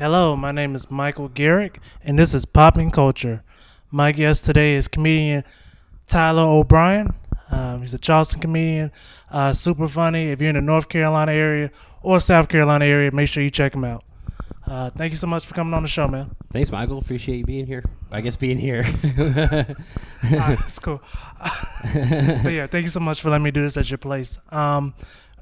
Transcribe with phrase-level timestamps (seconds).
[0.00, 3.44] Hello, my name is Michael Garrick, and this is Popping Culture.
[3.90, 5.44] My guest today is comedian
[6.08, 7.12] Tyler O'Brien.
[7.50, 8.92] Um, he's a Charleston comedian,
[9.30, 10.30] uh, super funny.
[10.30, 11.70] If you're in the North Carolina area
[12.02, 14.02] or South Carolina area, make sure you check him out.
[14.66, 16.34] Uh, thank you so much for coming on the show, man.
[16.50, 16.96] Thanks, Michael.
[16.96, 17.84] Appreciate you being here.
[18.10, 18.86] I guess being here.
[20.22, 21.02] Ah, that's cool.
[21.40, 24.38] but yeah, thank you so much for letting me do this at your place.
[24.50, 24.94] Um,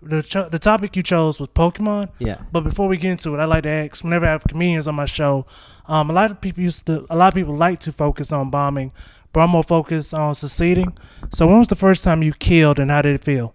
[0.02, 2.10] the cho- the topic you chose was Pokemon.
[2.18, 2.42] yeah.
[2.52, 4.04] But before we get into it, I like to ask.
[4.04, 5.46] Whenever I have comedians on my show,
[5.86, 8.50] um, a lot of people used to, a lot of people like to focus on
[8.50, 8.92] bombing,
[9.32, 10.96] but I'm more focused on succeeding.
[11.30, 13.54] So when was the first time you killed, and how did it feel?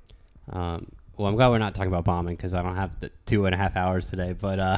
[0.51, 0.87] Um,
[1.17, 3.53] well, I'm glad we're not talking about bombing because I don't have the two and
[3.53, 4.33] a half hours today.
[4.33, 4.77] But uh,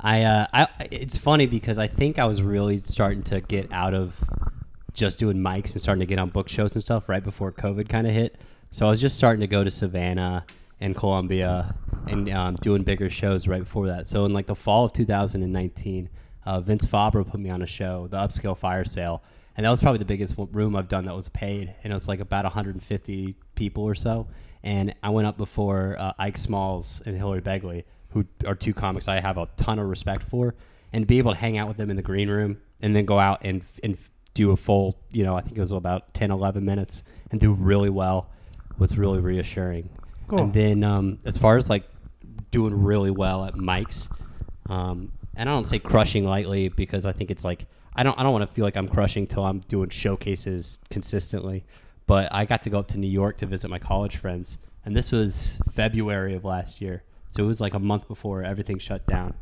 [0.00, 3.94] I, uh, I, it's funny because I think I was really starting to get out
[3.94, 4.16] of
[4.92, 7.88] just doing mics and starting to get on book shows and stuff right before COVID
[7.88, 8.36] kind of hit.
[8.70, 10.44] So I was just starting to go to Savannah
[10.80, 11.74] and Columbia
[12.06, 14.06] and um, doing bigger shows right before that.
[14.06, 16.08] So in like the fall of 2019,
[16.46, 19.22] uh, Vince Fabra put me on a show, the Upscale Fire Sale,
[19.56, 22.08] and that was probably the biggest room I've done that was paid, and it was
[22.08, 24.28] like about 150 people or so.
[24.62, 29.08] And I went up before uh, Ike Smalls and Hillary Begley, who are two comics
[29.08, 30.54] I have a ton of respect for,
[30.92, 33.18] and be able to hang out with them in the green room and then go
[33.18, 33.98] out and and
[34.34, 37.02] do a full, you know, I think it was about 10, 11 minutes
[37.32, 38.30] and do really well
[38.78, 39.90] was really reassuring.
[40.28, 40.40] Cool.
[40.40, 41.84] And then um, as far as like
[42.50, 44.08] doing really well at mics,
[44.68, 48.22] um, and I don't say crushing lightly because I think it's like I don't I
[48.22, 51.64] don't want to feel like I'm crushing till I'm doing showcases consistently.
[52.06, 54.96] But I got to go up to New York to visit my college friends, and
[54.96, 59.06] this was February of last year, so it was like a month before everything shut
[59.06, 59.34] down.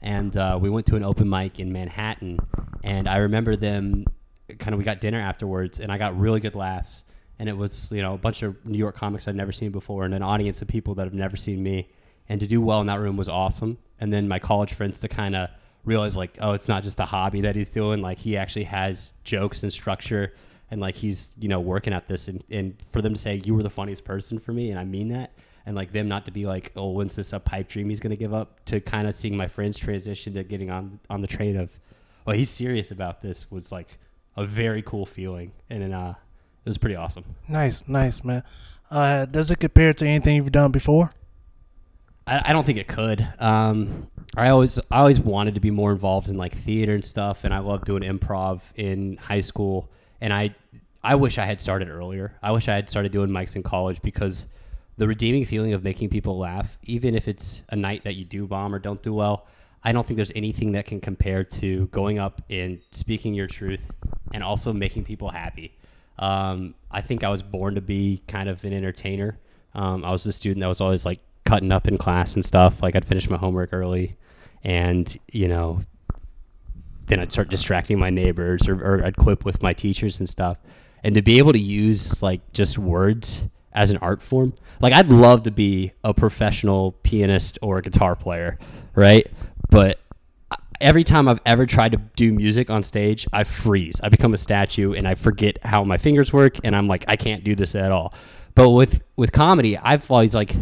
[0.00, 2.38] And uh, we went to an open mic in Manhattan,
[2.82, 4.04] and I remember them
[4.58, 7.04] kind of we got dinner afterwards, and I got really good laughs.
[7.38, 10.04] And it was you know a bunch of New York comics I'd never seen before,
[10.04, 11.88] and an audience of people that have never seen me.
[12.28, 13.78] And to do well in that room was awesome.
[14.00, 15.48] And then my college friends to kind of
[15.84, 18.00] realize like, oh, it's not just a hobby that he's doing.
[18.02, 20.34] Like he actually has jokes and structure,
[20.70, 22.28] and like he's you know working at this.
[22.28, 24.84] And, and for them to say you were the funniest person for me, and I
[24.84, 25.32] mean that.
[25.66, 28.16] And like them not to be like, oh, when's this a pipe dream he's gonna
[28.16, 28.64] give up?
[28.66, 31.78] To kind of seeing my friends transition to getting on on the train of,
[32.24, 33.98] well, he's serious about this was like
[34.36, 36.14] a very cool feeling, and in uh,
[36.64, 37.24] it was pretty awesome.
[37.48, 38.42] Nice, nice, man.
[38.90, 41.12] Uh, does it compare to anything you've done before?
[42.26, 43.26] I, I don't think it could.
[43.38, 47.44] Um, I always I always wanted to be more involved in like theater and stuff,
[47.44, 49.90] and I love doing improv in high school.
[50.20, 50.54] And I
[51.02, 52.34] I wish I had started earlier.
[52.42, 54.46] I wish I had started doing mics in college because
[54.96, 58.46] the redeeming feeling of making people laugh, even if it's a night that you do
[58.46, 59.46] bomb or don't do well,
[59.82, 63.82] I don't think there's anything that can compare to going up and speaking your truth
[64.32, 65.77] and also making people happy.
[66.18, 69.38] Um, I think I was born to be kind of an entertainer.
[69.74, 72.82] Um, I was the student that was always like cutting up in class and stuff.
[72.82, 74.16] Like I'd finish my homework early,
[74.64, 75.80] and you know,
[77.06, 80.58] then I'd start distracting my neighbors, or, or I'd clip with my teachers and stuff.
[81.04, 83.42] And to be able to use like just words
[83.72, 88.16] as an art form, like I'd love to be a professional pianist or a guitar
[88.16, 88.58] player,
[88.94, 89.26] right?
[89.70, 90.00] But
[90.80, 94.00] every time I've ever tried to do music on stage, I freeze.
[94.02, 97.16] I become a statue and I forget how my fingers work and I'm like I
[97.16, 98.14] can't do this at all.
[98.54, 100.54] But with with comedy, I've always like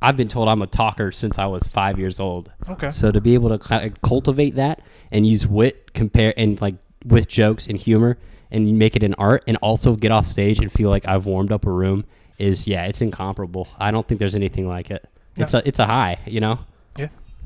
[0.00, 2.52] I've been told I'm a talker since I was 5 years old.
[2.68, 2.90] Okay.
[2.90, 6.74] So to be able to cultivate that and use wit compare and like
[7.04, 8.18] with jokes and humor
[8.50, 11.52] and make it an art and also get off stage and feel like I've warmed
[11.52, 12.04] up a room
[12.38, 13.68] is yeah, it's incomparable.
[13.78, 15.08] I don't think there's anything like it.
[15.36, 16.60] It's a it's a high, you know.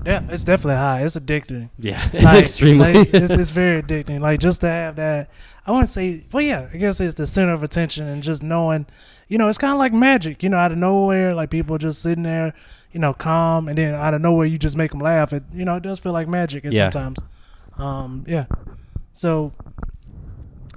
[0.07, 1.03] Yeah, yeah, it's definitely high.
[1.03, 1.71] It's addicting.
[1.79, 2.95] Yeah, Like, extremely.
[2.95, 4.21] like, it's, it's very addicting.
[4.21, 5.31] Like just to have that,
[5.67, 8.43] I want to say, well, yeah, I guess it's the center of attention and just
[8.43, 8.87] knowing,
[9.29, 10.43] you know, it's kind of like magic.
[10.43, 12.55] You know, out of nowhere, like people just sitting there,
[12.93, 15.33] you know, calm, and then out of nowhere, you just make them laugh.
[15.33, 16.65] It, you know, it does feel like magic.
[16.65, 16.91] And Yeah.
[16.91, 17.19] sometimes,
[17.77, 18.47] um, yeah.
[19.13, 19.53] So,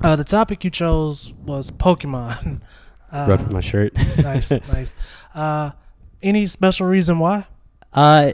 [0.03, 2.61] uh, the topic you chose was Pokemon.
[3.13, 3.93] Uh, Rubbed my shirt.
[4.19, 4.95] nice, nice.
[5.35, 5.71] Uh,
[6.23, 7.45] any special reason why?
[7.91, 8.31] Uh,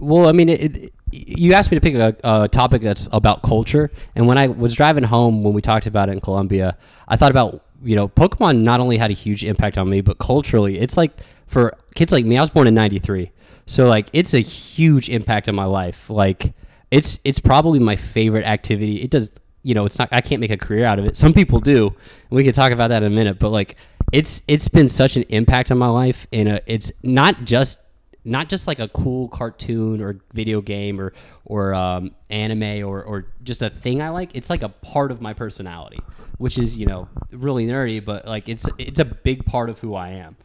[0.00, 3.42] well, I mean, it, it, you asked me to pick a, a topic that's about
[3.42, 7.16] culture, and when I was driving home when we talked about it in Columbia, I
[7.16, 10.78] thought about you know Pokemon not only had a huge impact on me, but culturally,
[10.78, 11.12] it's like
[11.46, 12.36] for kids like me.
[12.36, 13.30] I was born in '93,
[13.66, 16.10] so like it's a huge impact on my life.
[16.10, 16.52] Like
[16.90, 19.02] it's it's probably my favorite activity.
[19.02, 21.16] It does you know it's not I can't make a career out of it.
[21.16, 23.38] Some people do, and we can talk about that in a minute.
[23.38, 23.76] But like
[24.12, 27.78] it's it's been such an impact on my life, and it's not just
[28.28, 31.12] not just like a cool cartoon or video game or
[31.44, 34.34] or um, anime or or just a thing I like.
[34.34, 35.98] It's like a part of my personality,
[36.38, 39.94] which is you know really nerdy, but like it's it's a big part of who
[39.94, 40.36] I am.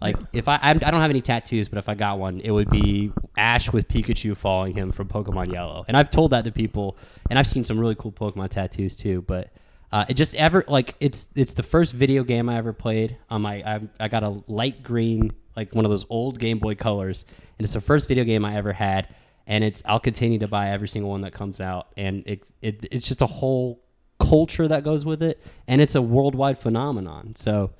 [0.00, 2.50] Like if I I'm, I don't have any tattoos, but if I got one, it
[2.50, 5.84] would be Ash with Pikachu following him from Pokemon Yellow.
[5.88, 6.96] And I've told that to people,
[7.30, 9.22] and I've seen some really cool Pokemon tattoos too.
[9.22, 9.50] But
[9.92, 13.42] uh, it just ever like it's it's the first video game I ever played on
[13.42, 17.24] my I, I got a light green like one of those old Game Boy colors,
[17.58, 19.08] and it's the first video game I ever had.
[19.46, 22.86] And it's I'll continue to buy every single one that comes out, and it, it
[22.90, 23.82] it's just a whole
[24.18, 27.34] culture that goes with it, and it's a worldwide phenomenon.
[27.36, 27.72] So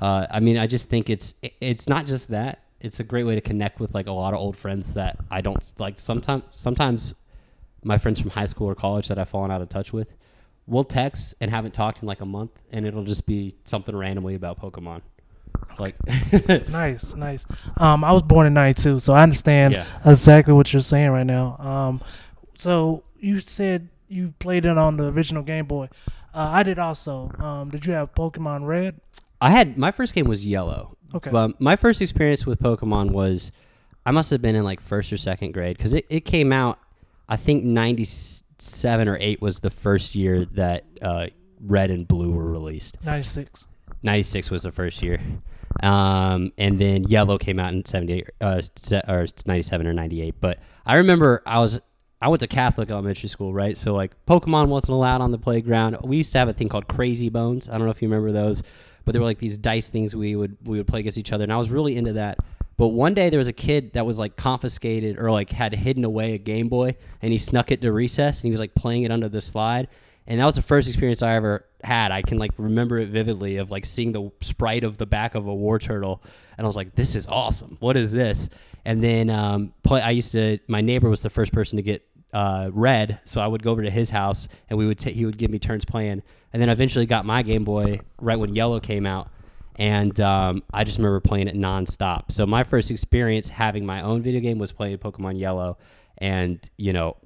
[0.00, 2.62] uh, I mean, I just think it's it's not just that.
[2.80, 5.40] It's a great way to connect with like a lot of old friends that I
[5.40, 5.98] don't like.
[5.98, 7.14] Sometimes, sometimes
[7.82, 10.14] my friends from high school or college that I've fallen out of touch with,
[10.66, 14.36] we'll text and haven't talked in like a month, and it'll just be something randomly
[14.36, 15.02] about Pokemon.
[15.78, 15.94] Like,
[16.68, 17.46] nice, nice.
[17.76, 19.84] Um, I was born in '92, so I understand Yeah.
[20.04, 21.56] exactly what you're saying right now.
[21.58, 22.00] Um,
[22.56, 25.88] so you said you played it on the original Game Boy.
[26.34, 27.30] Uh, I did also.
[27.38, 29.00] Um, did you have Pokemon Red?
[29.40, 30.96] I had my first game was Yellow.
[31.14, 31.30] Okay.
[31.30, 33.52] But my first experience with Pokemon was
[34.04, 36.78] I must have been in like first or second grade because it, it came out.
[37.28, 38.04] I think ninety
[38.58, 41.26] seven or eight was the first year that uh,
[41.60, 42.98] Red and Blue were released.
[43.04, 43.66] '96.
[44.02, 45.20] 96 was the first year.
[45.82, 48.62] Um, and then Yellow came out in 78 uh,
[49.08, 50.34] or 97 or 98.
[50.40, 51.80] But I remember I was
[52.20, 53.76] I went to Catholic elementary school, right?
[53.76, 55.98] So like Pokemon wasn't allowed on the playground.
[56.02, 57.68] We used to have a thing called Crazy Bones.
[57.68, 58.62] I don't know if you remember those,
[59.04, 61.44] but they were like these dice things we would we would play against each other,
[61.44, 62.38] and I was really into that.
[62.76, 66.04] But one day there was a kid that was like confiscated or like had hidden
[66.04, 69.04] away a Game Boy, and he snuck it to recess, and he was like playing
[69.04, 69.88] it under the slide.
[70.28, 72.12] And that was the first experience I ever had.
[72.12, 75.48] I can like remember it vividly of like seeing the sprite of the back of
[75.48, 76.20] a Wartortle,
[76.56, 77.78] and I was like, "This is awesome!
[77.80, 78.50] What is this?"
[78.84, 80.02] And then um, play.
[80.02, 80.58] I used to.
[80.68, 83.82] My neighbor was the first person to get uh, red, so I would go over
[83.82, 84.98] to his house, and we would.
[84.98, 86.22] ta- he would give me turns playing,
[86.52, 89.30] and then eventually got my Game Boy right when Yellow came out,
[89.76, 92.32] and um, I just remember playing it nonstop.
[92.32, 95.78] So my first experience having my own video game was playing Pokemon Yellow,
[96.18, 97.16] and you know,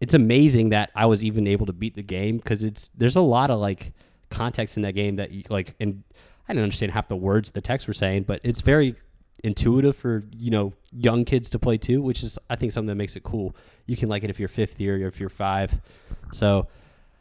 [0.00, 3.20] it's amazing that I was even able to beat the game because it's there's a
[3.20, 3.92] lot of like
[4.30, 6.02] context in that game that you like, and
[6.48, 8.96] I didn't understand half the words the text were saying, but it's very
[9.42, 12.96] intuitive for you know young kids to play too, which is I think something that
[12.96, 13.54] makes it cool.
[13.86, 15.78] You can like it if you're 50 or if you're five.
[16.32, 16.68] So,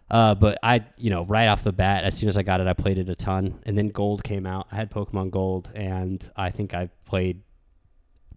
[0.10, 2.68] uh, but I you know right off the bat, as soon as I got it,
[2.68, 4.68] I played it a ton, and then Gold came out.
[4.72, 7.42] I had Pokemon Gold, and I think I played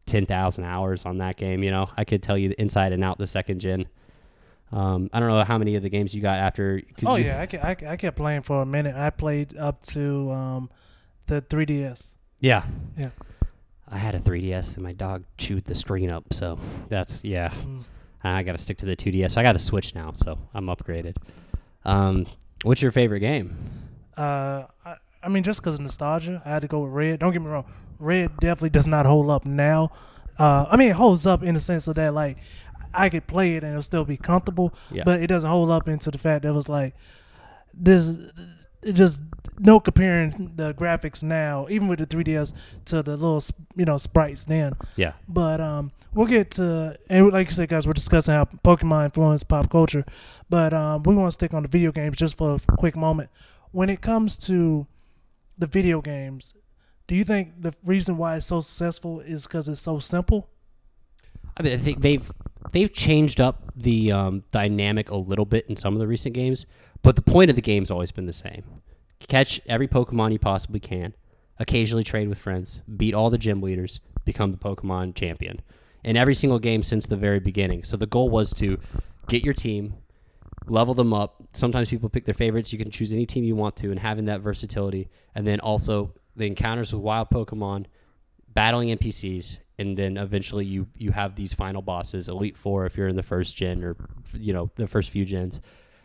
[0.06, 1.62] 10,000 hours on that game.
[1.62, 3.86] You know, I could tell you inside and out the second gen.
[4.72, 6.80] Um, I don't know how many of the games you got after.
[7.04, 8.94] Oh you- yeah, I, ke- I, I kept playing for a minute.
[8.96, 10.70] I played up to um,
[11.26, 12.08] the 3DS.
[12.40, 12.64] Yeah.
[12.96, 13.10] Yeah.
[13.88, 16.32] I had a 3DS and my dog chewed the screen up.
[16.32, 16.58] So
[16.88, 17.50] that's, yeah.
[17.50, 17.84] Mm.
[18.24, 19.32] I got to stick to the 2DS.
[19.32, 21.16] So I got the Switch now, so I'm upgraded.
[21.84, 22.24] Um,
[22.62, 23.54] what's your favorite game?
[24.16, 27.18] Uh, I, I mean, just because of nostalgia, I had to go with Red.
[27.18, 27.64] Don't get me wrong,
[27.98, 29.90] Red definitely does not hold up now.
[30.38, 32.38] Uh, I mean, it holds up in the sense of that, like,
[32.94, 35.04] I could play it and it'll still be comfortable, Yeah.
[35.04, 36.94] but it doesn't hold up into the fact that it was like,
[37.74, 38.12] this,
[38.82, 39.22] it just
[39.58, 42.52] no comparing the graphics now, even with the 3DS,
[42.86, 43.42] to the little,
[43.76, 44.74] you know, sprites then.
[44.96, 45.12] Yeah.
[45.28, 49.48] But um, we'll get to and like you said, guys, we're discussing how Pokemon influenced
[49.48, 50.04] pop culture.
[50.50, 53.30] But um, we want to stick on the video games just for a quick moment.
[53.70, 54.86] When it comes to
[55.56, 56.54] the video games,
[57.06, 60.48] do you think the reason why it's so successful is because it's so simple?
[61.56, 62.30] I mean, I think they've
[62.70, 66.66] they've changed up the um, dynamic a little bit in some of the recent games,
[67.02, 68.62] but the point of the game's always been the same:
[69.28, 71.14] catch every Pokemon you possibly can,
[71.58, 75.60] occasionally trade with friends, beat all the gym leaders, become the Pokemon champion.
[76.04, 77.84] In every single game since the very beginning.
[77.84, 78.76] So the goal was to
[79.28, 79.94] get your team,
[80.66, 81.36] level them up.
[81.52, 82.72] Sometimes people pick their favorites.
[82.72, 86.12] You can choose any team you want to, and having that versatility, and then also
[86.34, 87.86] the encounters with wild Pokemon,
[88.52, 93.08] battling NPCs, and then eventually you you have these final bosses, Elite Four if you're
[93.08, 93.96] in the first gen or
[94.32, 95.60] you know the first few gens,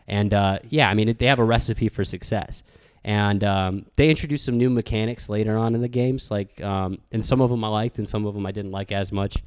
[0.06, 2.62] and uh, yeah, I mean they have a recipe for success.
[3.04, 7.24] And um, they introduced some new mechanics later on in the games, like um, and
[7.24, 9.42] some of them I liked, and some of them I didn't like as much.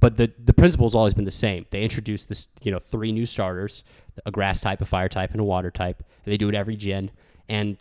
[0.00, 1.66] But the the principle's always been the same.
[1.70, 3.84] They introduced this, you know, three new starters:
[4.26, 6.02] a grass type, a fire type, and a water type.
[6.24, 7.10] And they do it every gen,
[7.48, 7.76] and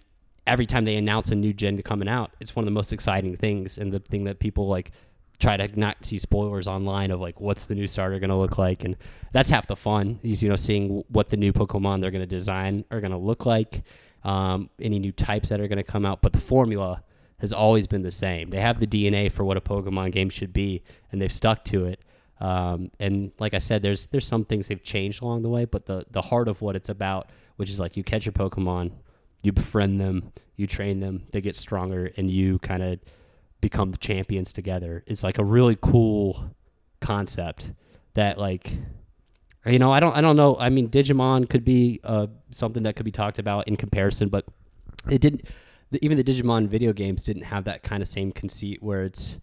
[0.48, 3.36] every time they announce a new gen coming out, it's one of the most exciting
[3.36, 4.92] things and the thing that people like
[5.40, 8.58] try to not see spoilers online of like what's the new starter going to look
[8.58, 8.96] like and
[9.32, 12.28] that's half the fun is you know seeing what the new pokemon they're going to
[12.28, 13.84] design are going to look like
[14.24, 17.04] um, any new types that are going to come out but the formula
[17.40, 18.50] has always been the same.
[18.50, 21.86] They have the dna for what a pokemon game should be and they've stuck to
[21.86, 22.00] it
[22.40, 25.86] um, and like i said there's there's some things they've changed along the way but
[25.86, 28.92] the the heart of what it's about which is like you catch your pokemon
[29.46, 33.00] you befriend them, you train them, they get stronger, and you kind of
[33.62, 36.52] become the champions together is like a really cool
[37.02, 37.72] concept
[38.14, 38.74] that like
[39.66, 40.56] you know I don't I don't know.
[40.60, 44.46] I mean Digimon could be uh, something that could be talked about in comparison but
[45.10, 45.46] it didn't
[45.92, 49.40] the, even the Digimon video games didn't have that kind of same conceit where it's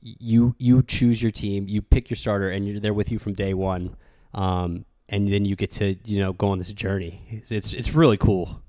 [0.00, 3.34] you you choose your team you pick your starter and you're there with you from
[3.34, 3.96] day one
[4.34, 7.22] um, and then you get to you know go on this journey.
[7.30, 8.62] It's it's, it's really cool.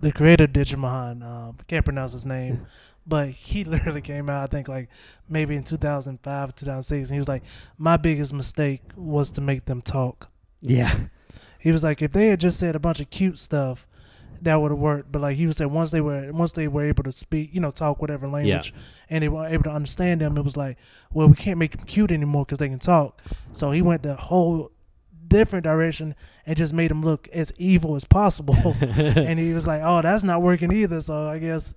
[0.00, 2.66] The creator Digimon, um, can't pronounce his name,
[3.08, 4.88] but he literally came out, I think, like
[5.28, 7.42] maybe in 2005, 2006, and he was like,
[7.78, 10.28] "My biggest mistake was to make them talk."
[10.60, 10.94] yeah
[11.60, 13.86] He was like, if they had just said a bunch of cute stuff,
[14.42, 15.10] that would have worked.
[15.10, 17.60] But like he was saying, once they were once they were able to speak, you
[17.60, 18.72] know, talk whatever language,
[19.10, 20.78] and they were able to understand them, it was like,
[21.12, 23.20] well, we can't make them cute anymore because they can talk.
[23.52, 24.70] So he went the whole
[25.26, 26.14] different direction
[26.46, 28.56] and just made them look as evil as possible.
[28.80, 31.00] and he was like, oh, that's not working either.
[31.00, 31.74] So I guess.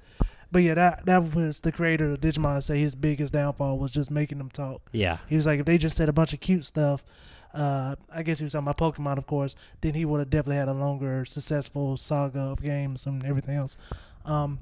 [0.51, 4.11] But yeah, that that was the creator of Digimon say his biggest downfall was just
[4.11, 4.81] making them talk.
[4.91, 7.05] yeah He was like, if they just said a bunch of cute stuff,
[7.53, 10.57] uh, I guess he was talking about Pokemon, of course, then he would have definitely
[10.57, 13.77] had a longer, successful saga of games and everything else.
[14.25, 14.59] Um,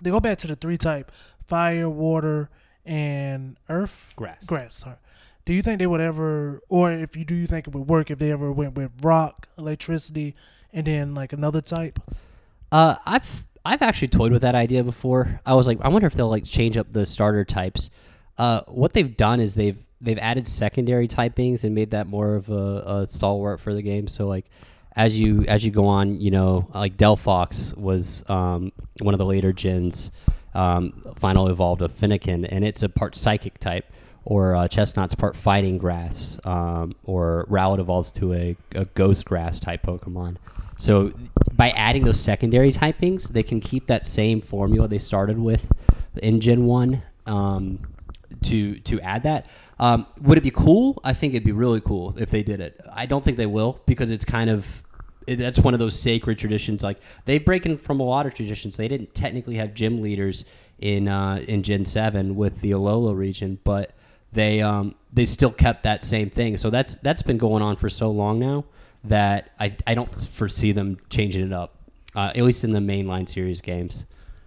[0.00, 1.12] they go back to the three type
[1.46, 2.48] fire, water,
[2.84, 4.12] and earth.
[4.16, 4.96] grass Grass, sorry.
[5.44, 8.10] Do you think they would ever, or if you do, you think it would work
[8.10, 10.34] if they ever went with rock, electricity,
[10.72, 11.98] and then like another type?
[12.70, 15.40] Uh, I've I've actually toyed with that idea before.
[15.44, 17.90] I was like, I wonder if they'll like change up the starter types.
[18.38, 22.48] Uh, what they've done is they've they've added secondary typings and made that more of
[22.48, 22.54] a,
[22.86, 24.06] a stalwart for the game.
[24.06, 24.46] So like,
[24.96, 29.26] as you as you go on, you know, like Delphox was um, one of the
[29.26, 30.10] later gens.
[30.52, 33.84] Um, final evolved a Fennekin, and it's a part psychic type.
[34.26, 39.58] Or uh, Chesnaught's part fighting grass, um, or Rowlet evolves to a, a ghost grass
[39.58, 40.36] type Pokemon.
[40.76, 41.12] So
[41.60, 45.70] by adding those secondary typings, they can keep that same formula they started with
[46.22, 47.80] in Gen One um,
[48.44, 49.44] to to add that.
[49.78, 50.98] Um, would it be cool?
[51.04, 52.80] I think it'd be really cool if they did it.
[52.90, 54.82] I don't think they will because it's kind of
[55.26, 56.82] it, that's one of those sacred traditions.
[56.82, 58.78] Like they break in from a lot of traditions.
[58.78, 60.46] They didn't technically have gym leaders
[60.78, 63.90] in uh, in Gen Seven with the Alola region, but
[64.32, 66.56] they um, they still kept that same thing.
[66.56, 68.64] So that's that's been going on for so long now
[69.04, 71.76] that I, I don't foresee them changing it up,
[72.14, 74.04] uh, at least in the mainline series games.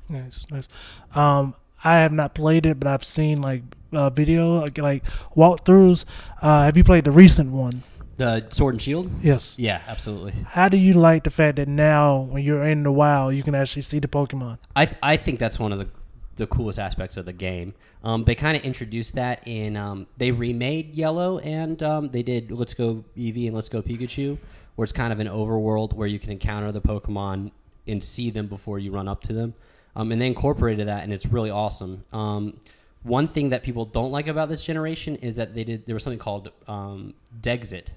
[0.10, 0.68] Nice, nice.
[1.16, 5.04] Um, I have not played it, but I've seen like uh, video, like, like
[5.36, 6.06] walkthroughs.
[6.42, 7.84] Uh, have you played the recent one?
[8.18, 9.10] The Sword and Shield?
[9.24, 9.56] Yes.
[9.58, 10.34] Yeah, absolutely.
[10.46, 13.56] How do you like the fact that now, when you're in the wild, you can
[13.56, 14.60] actually see the Pokemon?
[14.76, 15.88] I, I think that's one of the,
[16.36, 17.74] the coolest aspects of the game.
[18.04, 22.52] Um, they kind of introduced that in um, they remade Yellow and um, they did
[22.52, 24.38] Let's Go Eevee and Let's Go Pikachu,
[24.76, 27.52] where it's kind of an overworld where you can encounter the Pokemon
[27.88, 29.54] and see them before you run up to them.
[29.96, 32.04] Um, and they incorporated that, and it's really awesome.
[32.12, 32.60] Um,
[33.04, 36.04] one thing that people don't like about this generation is that they did there was
[36.04, 37.88] something called um, Dexit,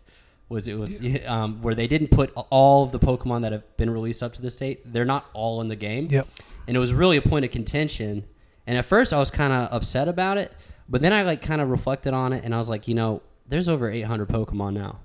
[0.48, 3.88] was it was um, where they didn't put all of the Pokemon that have been
[3.88, 4.92] released up to this date.
[4.92, 6.26] They're not all in the game Yep.
[6.66, 8.24] And it was really a point of contention.
[8.66, 10.52] And at first, I was kind of upset about it,
[10.88, 13.22] but then I like kind of reflected on it, and I was like, you know,
[13.48, 14.98] there's over 800 Pokemon now,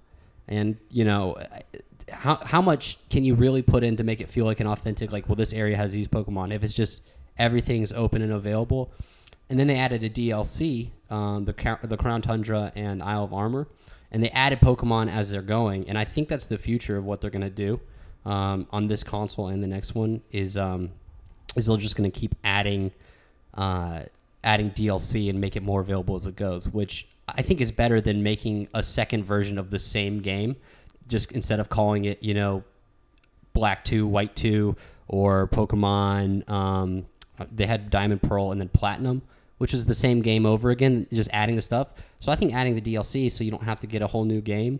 [0.47, 1.37] and you know,
[2.09, 5.11] how how much can you really put in to make it feel like an authentic?
[5.11, 6.53] Like, well, this area has these Pokemon.
[6.53, 7.01] If it's just
[7.37, 8.91] everything's open and available,
[9.49, 13.67] and then they added a DLC, um, the the Crown Tundra and Isle of Armor,
[14.11, 17.21] and they added Pokemon as they're going, and I think that's the future of what
[17.21, 17.79] they're gonna do
[18.25, 20.91] um, on this console and the next one is um,
[21.55, 22.91] is they're just going to keep adding
[23.53, 24.03] uh,
[24.43, 28.01] adding DLC and make it more available as it goes, which I think is better
[28.01, 30.55] than making a second version of the same game.
[31.07, 32.63] Just instead of calling it, you know,
[33.53, 34.75] Black Two, White Two,
[35.11, 36.49] or Pokemon.
[36.49, 37.05] Um,
[37.53, 39.21] they had Diamond, Pearl, and then Platinum,
[39.57, 41.89] which is the same game over again, just adding the stuff.
[42.19, 44.41] So I think adding the DLC so you don't have to get a whole new
[44.41, 44.79] game,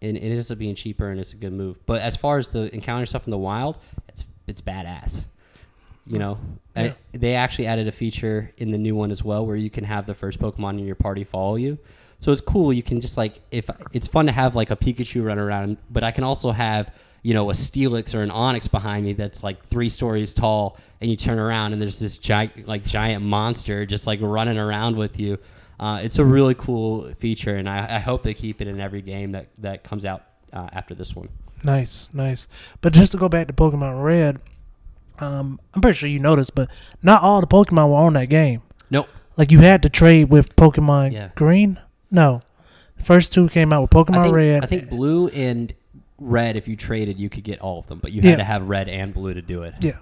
[0.00, 1.84] and it ends up being cheaper and it's a good move.
[1.84, 5.26] But as far as the encounter stuff in the wild, it's it's badass.
[6.06, 6.38] You know,
[6.76, 6.82] Yeah.
[6.82, 9.84] I- they actually added a feature in the new one as well where you can
[9.84, 11.78] have the first Pokemon in your party follow you.
[12.18, 12.72] So it's cool.
[12.72, 16.02] You can just like if it's fun to have like a Pikachu run around, but
[16.04, 16.92] I can also have
[17.22, 21.10] you know a Steelix or an Onix behind me that's like three stories tall, and
[21.10, 25.18] you turn around and there's this giant like giant monster just like running around with
[25.20, 25.38] you.
[25.80, 29.02] Uh, it's a really cool feature, and I, I hope they keep it in every
[29.02, 31.28] game that that comes out uh, after this one.
[31.64, 32.46] Nice, nice.
[32.80, 34.40] But just to go back to Pokemon Red,
[35.18, 36.68] um, I'm pretty sure you noticed, but
[37.02, 38.62] not all the Pokemon were on that game.
[38.90, 39.08] Nope.
[39.36, 41.30] Like you had to trade with Pokemon Yeah.
[41.34, 41.80] Green.
[42.10, 42.42] No,
[42.96, 44.64] the first two came out with Pokemon I think, Red.
[44.64, 45.72] I think blue and
[46.18, 48.30] red, if you traded, you could get all of them, but you Yeah.
[48.30, 49.74] had to have red and blue to do it.
[49.80, 49.92] Yeah.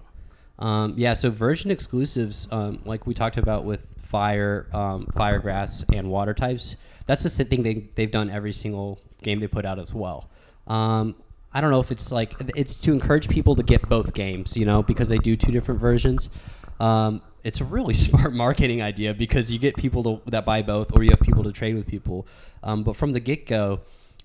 [0.59, 1.15] Um, yeah.
[1.15, 6.35] So version exclusives, um, like we talked about with fire, um, fire, grass, and water
[6.35, 6.77] types.
[7.07, 10.29] That's the thing they they've done every single game they put out as well.
[10.67, 11.15] Um,
[11.53, 14.65] I don't know if it's like it's to encourage people to get both games, you
[14.65, 16.31] know, because they do two different versions.
[16.79, 20.97] Um, it's a really smart marketing idea because you get people to, that buy both,
[20.97, 22.27] or you have people to trade with people.
[22.63, 23.81] Um, but from the get go,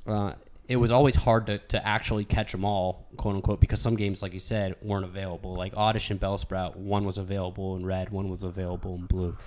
[0.05, 0.34] uh,
[0.67, 4.22] it was always hard to, to actually catch them all, quote unquote, because some games,
[4.22, 5.55] like you said, weren't available.
[5.55, 9.38] Like Oddish and Bellsprout, one was available in red, one was available in blue.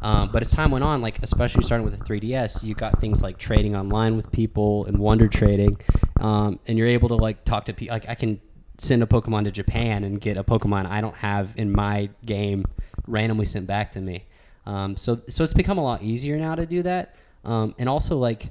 [0.00, 3.22] Um, but as time went on, like especially starting with the 3DS, you got things
[3.22, 5.78] like trading online with people and Wonder Trading,
[6.20, 7.94] um, and you're able to like talk to people.
[7.94, 8.40] Like I can
[8.78, 12.64] send a Pokemon to Japan and get a Pokemon I don't have in my game
[13.06, 14.24] randomly sent back to me.
[14.64, 17.14] Um, so so it's become a lot easier now to do that.
[17.44, 18.50] Um, and also like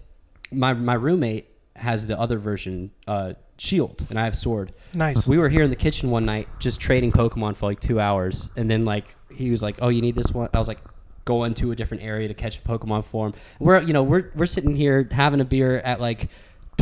[0.52, 1.51] my my roommate
[1.82, 4.74] has the other version, uh, Shield, and I have Sword.
[4.94, 5.28] Nice.
[5.28, 8.50] We were here in the kitchen one night just trading Pokemon for like two hours,
[8.56, 10.80] and then like he was like, "Oh, you need this one?" I was like,
[11.26, 14.32] "Go into a different area to catch a Pokemon for him." We're you know we're
[14.36, 16.30] we're sitting here having a beer at like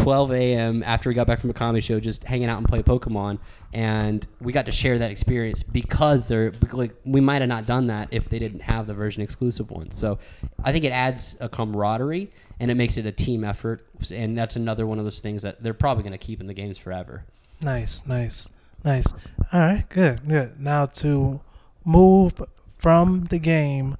[0.03, 0.83] 12 a.m.
[0.83, 3.39] after we got back from a comedy show, just hanging out and play Pokemon,
[3.73, 7.87] and we got to share that experience because they're like we might have not done
[7.87, 9.97] that if they didn't have the version exclusive ones.
[9.97, 10.19] So
[10.63, 14.55] I think it adds a camaraderie and it makes it a team effort, and that's
[14.55, 17.25] another one of those things that they're probably going to keep in the games forever.
[17.61, 18.49] Nice, nice,
[18.83, 19.11] nice.
[19.53, 20.59] All right, good, good.
[20.59, 21.41] Now to
[21.85, 22.41] move
[22.77, 23.97] from the game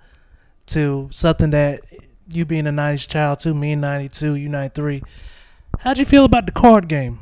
[0.67, 1.81] to something that
[2.27, 5.03] you being a 90s child too, me 92, you 93.
[5.79, 7.19] How'd you feel about the card game?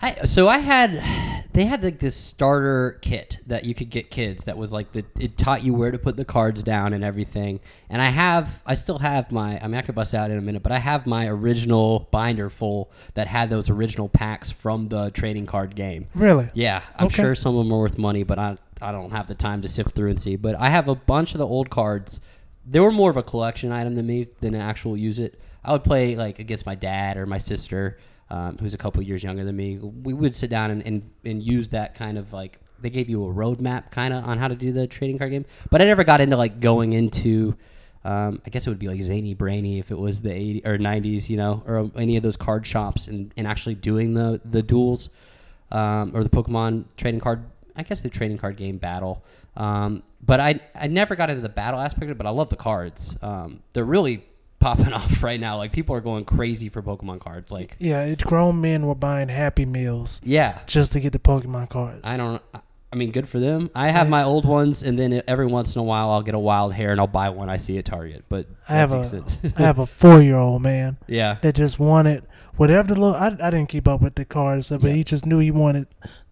[0.00, 4.44] I so I had they had like this starter kit that you could get kids
[4.44, 7.60] that was like the it taught you where to put the cards down and everything.
[7.88, 10.40] And I have I still have my I mean I could bust out in a
[10.40, 15.10] minute, but I have my original binder full that had those original packs from the
[15.10, 16.06] trading card game.
[16.14, 16.48] Really?
[16.54, 17.16] Yeah, I'm Okay.
[17.22, 19.68] sure some of them are worth money, but I I don't have the time to
[19.68, 20.36] sift through and see.
[20.36, 22.20] But I have a bunch of the old cards.
[22.66, 25.38] They were more of a collection item than me than an actual use it.
[25.64, 27.98] I would play like against my dad or my sister,
[28.30, 29.78] um, who's a couple years younger than me.
[29.78, 33.24] We would sit down and, and, and use that kind of like they gave you
[33.24, 35.44] a roadmap kind of on how to do the trading card game.
[35.70, 37.56] But I never got into like going into.
[38.02, 40.78] Um, I guess it would be like zany brainy if it was the 80 or
[40.78, 44.62] 90s, you know, or any of those card shops and, and actually doing the the
[44.62, 45.10] duels
[45.70, 47.44] um, or the Pokemon trading card.
[47.76, 49.22] I guess the trading card game battle.
[49.56, 52.16] Um, but I I never got into the battle aspect of it.
[52.16, 53.18] But I love the cards.
[53.20, 54.24] Um, they're really
[54.60, 55.56] popping off right now.
[55.56, 57.50] Like people are going crazy for Pokemon cards.
[57.50, 61.68] Like Yeah, it, grown men were buying Happy Meals yeah, just to get the Pokemon
[61.70, 62.02] cards.
[62.04, 62.40] I don't.
[62.92, 63.70] I mean, good for them.
[63.72, 64.10] I have Yeah.
[64.10, 66.90] my old ones, and then every once in a while, I'll get a wild hair
[66.90, 68.24] and I'll buy one I see at Target.
[68.28, 69.24] But I have a
[69.56, 72.24] have a four year old man yeah, that just wanted
[72.56, 73.14] whatever the little.
[73.14, 74.90] I, I didn't keep up with the cards, but Yeah.
[74.94, 75.86] he just knew he wanted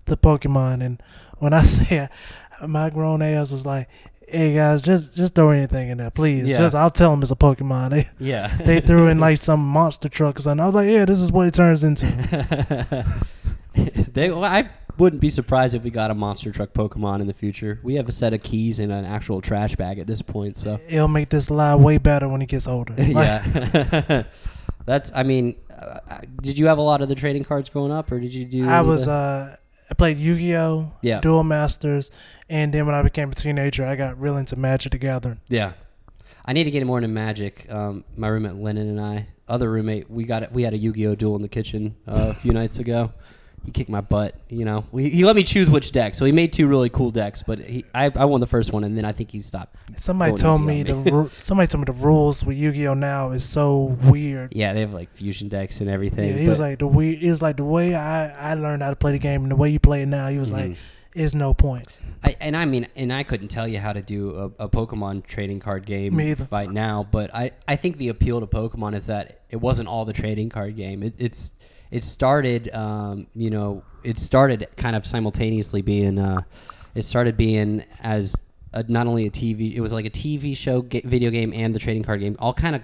[0.06, 0.84] the Pokemon.
[0.84, 1.00] And
[1.38, 2.08] when I say
[2.66, 3.88] my grown ass was like,
[4.30, 6.46] "Hey guys, just just throw anything in there, please.
[6.46, 6.58] Yeah.
[6.58, 8.56] Just I'll tell them it's a Pokemon." They yeah.
[8.58, 10.60] they threw in like some monster truck or something.
[10.62, 12.06] I was like, "Yeah, this is what it turns into."
[14.12, 17.32] they, well, I wouldn't be surprised if we got a monster truck Pokemon in the
[17.34, 17.78] future.
[17.82, 20.80] We have a set of keys and an actual trash bag at this point, so
[20.88, 22.94] It'll make this lie way better when he gets older.
[22.96, 24.24] Yeah.
[24.86, 25.12] That's.
[25.14, 28.18] I mean, uh, did you have a lot of the trading cards growing up, or
[28.18, 28.66] did you do?
[28.66, 29.56] I of was the- uh
[29.90, 31.20] I played Yu-Gi-Oh, Yeah.
[31.20, 32.10] Duel Masters,
[32.48, 35.40] and then when I became a teenager, I got real into Magic the Gathering.
[35.48, 35.72] Yeah,
[36.44, 37.66] I need to get more into Magic.
[37.70, 40.52] Um, my roommate Lennon and I, other roommate, we got it.
[40.52, 43.12] We had a Yu-Gi-Oh duel in the kitchen uh, a few nights ago.
[43.64, 44.34] He kicked my butt.
[44.48, 47.10] You know, we, he let me choose which deck, so he made two really cool
[47.10, 47.42] decks.
[47.42, 49.76] But he, I, I won the first one, and then I think he stopped.
[49.96, 53.96] Somebody told me the ru- somebody told me the rules with Yu-Gi-Oh now is so
[54.04, 54.54] weird.
[54.54, 56.30] Yeah, they have like fusion decks and everything.
[56.30, 57.16] Yeah, he was like the we.
[57.16, 59.56] He was like the way I I learned how to play the game and the
[59.56, 60.28] way you play it now.
[60.28, 60.76] He was like, Mhm.
[61.14, 61.86] "Is no point."
[62.24, 65.26] I, and I mean, and I couldn't tell you how to do a, a Pokemon
[65.26, 66.16] trading card game
[66.50, 70.04] right now, but I, I think the appeal to Pokemon is that it wasn't all
[70.04, 71.04] the trading card game.
[71.04, 71.52] It, it's
[71.90, 76.42] it started, um, you know, it started kind of simultaneously being, uh,
[76.94, 78.36] it started being as
[78.72, 81.78] a, not only a TV, it was like a TV show, video game, and the
[81.78, 82.82] trading card game, all kind of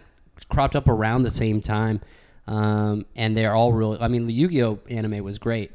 [0.48, 2.00] cropped up around the same time,
[2.46, 3.98] um, and they're all really.
[4.00, 5.72] I mean, the Yu-Gi-Oh anime was great.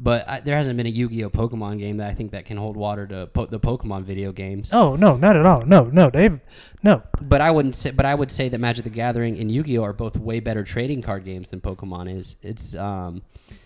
[0.00, 2.76] But I, there hasn't been a Yu-Gi-Oh Pokemon game that I think that can hold
[2.76, 4.72] water to po- the Pokemon video games.
[4.72, 5.62] Oh no, not at all.
[5.62, 6.38] No, no, they've
[6.84, 7.02] no.
[7.20, 7.90] But I wouldn't say.
[7.90, 11.02] But I would say that Magic the Gathering and Yu-Gi-Oh are both way better trading
[11.02, 12.36] card games than Pokemon is.
[12.42, 13.22] It's um,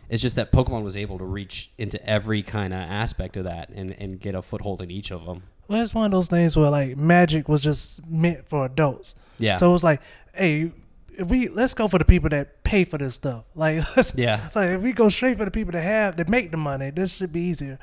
[0.09, 3.69] it's just that Pokemon was able to reach into every kind of aspect of that
[3.71, 5.43] and, and get a foothold in each of them.
[5.69, 9.15] Well, it's one of those things where like Magic was just meant for adults.
[9.39, 9.57] Yeah.
[9.57, 10.01] So it was like,
[10.35, 10.73] hey,
[11.19, 13.45] we let's go for the people that pay for this stuff.
[13.55, 14.51] Like, let's, yeah.
[14.55, 17.15] like if we go straight for the people that have that make the money, this
[17.15, 17.79] should be easier.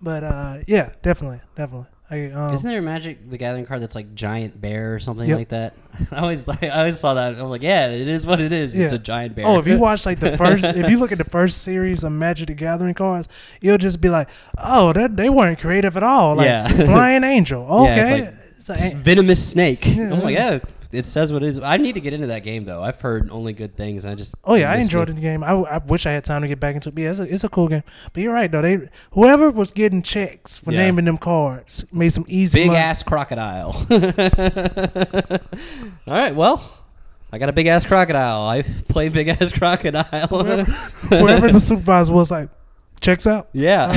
[0.00, 1.86] But uh, yeah, definitely, definitely.
[2.10, 5.26] I, um, Isn't there a Magic the Gathering card that's like giant bear or something
[5.26, 5.38] Yep.
[5.38, 5.74] like that?
[6.12, 7.32] I always like, I always saw that.
[7.34, 8.76] I'm like, yeah, it is what it is.
[8.76, 9.46] It's a giant bear.
[9.46, 12.12] Oh, if you watch like the first, if you look at the first series of
[12.12, 13.26] Magic the Gathering cards,
[13.62, 16.34] you'll just be like, oh, that they weren't creative at all.
[16.34, 16.68] Like Yeah.
[16.68, 18.20] Flying Angel, Yeah, it's okay.
[18.26, 19.86] like It's S- venomous snake.
[19.86, 20.12] Yeah.
[20.12, 20.58] I'm like, yeah,
[20.94, 21.58] it says what it is.
[21.60, 22.82] I need to get into that game though.
[22.82, 24.04] I've heard only good things.
[24.04, 25.14] And I just oh yeah, I enjoyed me.
[25.16, 25.42] the game.
[25.44, 26.94] I, I wish I had time to get back into it.
[26.94, 27.82] But yeah, it's a, it's a cool game.
[28.12, 28.62] But you're right though.
[28.62, 30.80] They whoever was getting checks for Yeah.
[30.80, 32.78] naming them cards made some easy Big money.
[32.78, 33.86] ass crocodile.
[36.06, 36.78] All right, well,
[37.32, 38.46] I got a big ass crocodile.
[38.46, 40.04] I play big ass crocodile.
[41.08, 42.48] Whoever the supervisor was like,
[43.00, 43.48] checks out.
[43.52, 43.90] yeah,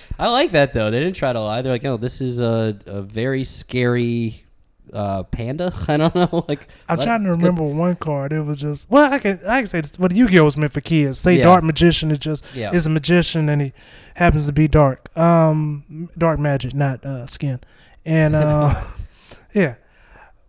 [0.18, 0.90] I like that though.
[0.90, 1.62] They didn't try to lie.
[1.62, 4.43] They're like, oh, this is a, a very scary
[4.92, 5.72] uh, panda.
[5.88, 6.44] I don't know.
[6.48, 7.42] Like, I'm trying to It's good.
[7.44, 8.32] remember one card.
[8.32, 10.80] It was just well, I can I can say this, what Yu-Gi-Oh was meant for
[10.80, 11.18] kids.
[11.18, 11.44] Say Yeah.
[11.44, 12.72] Dark Magician is just Yeah.
[12.72, 13.72] is a magician and he
[14.14, 15.16] happens to be dark.
[15.16, 17.60] Um, dark magic, not uh, skin.
[18.04, 18.74] And uh,
[19.54, 19.74] yeah,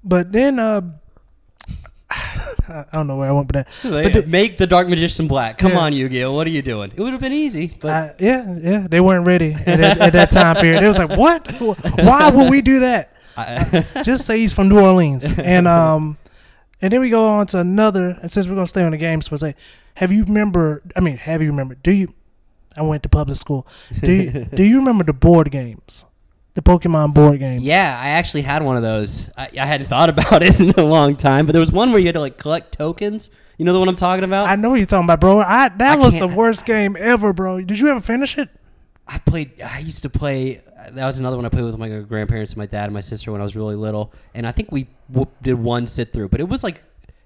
[0.03, 0.81] but then uh,
[2.67, 3.67] I don't know where I went with that.
[3.83, 5.57] But the- make the dark magician black.
[5.57, 5.79] Come Yeah.
[5.79, 6.33] on, Yu-Gi-Oh!
[6.33, 6.91] What are you doing?
[6.95, 10.13] It would have been easy, but I, yeah, yeah, they weren't ready at, that- at
[10.13, 10.83] that time period.
[10.83, 11.49] It was like, what?
[11.99, 13.14] Why would we do that?
[14.03, 16.17] Just say he's from New Orleans, and um,
[16.81, 18.17] and then we go on to another.
[18.21, 19.55] And since we're gonna stay on the games for a say,
[19.95, 20.81] have you remember?
[20.95, 21.75] I mean, have you remember?
[21.75, 22.13] Do you?
[22.77, 23.65] I went to public school.
[24.01, 26.03] Do you, do you remember the board games,
[26.55, 27.63] the Pokemon board games?
[27.63, 29.29] Yeah, I actually had one of those.
[29.37, 31.99] I, I hadn't thought about it in a long time, but there was one where
[31.99, 33.29] you had to like collect tokens.
[33.57, 34.47] You know the one I'm talking about?
[34.47, 35.39] I know what you're talking about, bro.
[35.39, 37.61] I that I was the worst game ever, bro.
[37.61, 38.49] Did you ever finish it?
[39.07, 39.61] I played.
[39.61, 40.61] I used to play.
[40.91, 43.31] That was another one I played with my grandparents, and my dad, and my sister
[43.31, 44.11] when I was really little.
[44.33, 46.81] And I think we w- did one sit through, but it was like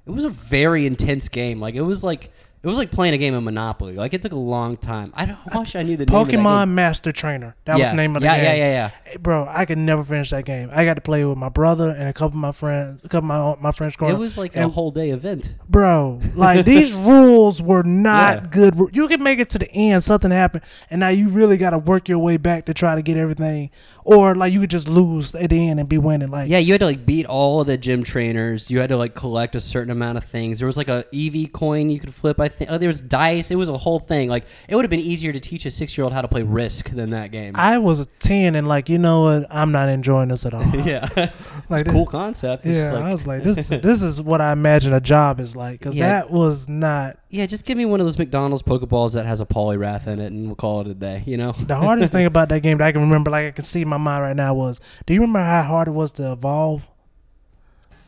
[0.05, 1.59] it was a very intense game.
[1.59, 3.93] Like it was like it was like playing a game of Monopoly.
[3.93, 5.11] Like it took a long time.
[5.15, 5.37] I don't.
[5.49, 6.69] I wish I knew the name of that Pokemon.
[6.71, 7.55] Master Trainer.
[7.65, 8.43] That was the name of the yeah, game.
[8.45, 8.91] Yeah, yeah, yeah.
[9.05, 10.69] Hey, bro, I could never finish that game.
[10.73, 13.31] I got to play with my brother and a couple of my friends, a couple
[13.31, 15.55] of my my friends growing It was like a whole day event.
[15.69, 16.19] bro.
[16.35, 18.49] Like these rules were not Yeah.
[18.49, 18.75] good.
[18.93, 21.77] You could make it to the end, something happened, and now you really got to
[21.77, 23.69] work your way back to try to get everything,
[24.03, 26.29] or like you could just lose at the end and be winning.
[26.29, 28.69] Like Yeah, you had to like beat all of the gym trainers.
[28.69, 30.59] You had to like collect a certain amount of things.
[30.59, 32.39] There was like a EV coin you could flip.
[32.41, 33.51] I think oh, there was dice.
[33.51, 34.29] It was a whole thing.
[34.29, 36.41] Like it would have been easier to teach a six year old how to play
[36.43, 37.55] Risk than that game.
[37.55, 40.65] I was ten, and like you know what, I'm not enjoying this at all.
[40.85, 41.07] yeah,
[41.69, 42.65] like it's a cool concept.
[42.65, 45.55] It's Yeah, just I was like, this this is what I imagine a job is
[45.55, 46.07] like, because Yeah.
[46.07, 49.45] that was not yeah, just give me one of those McDonald's Pokeballs that has a
[49.45, 51.21] Poliwrath in it, and we'll call it a day.
[51.25, 53.63] You know, the hardest thing about that game that I can remember, like I can
[53.63, 56.31] see in my mind right now, was do you remember how hard it was to
[56.31, 56.81] evolve?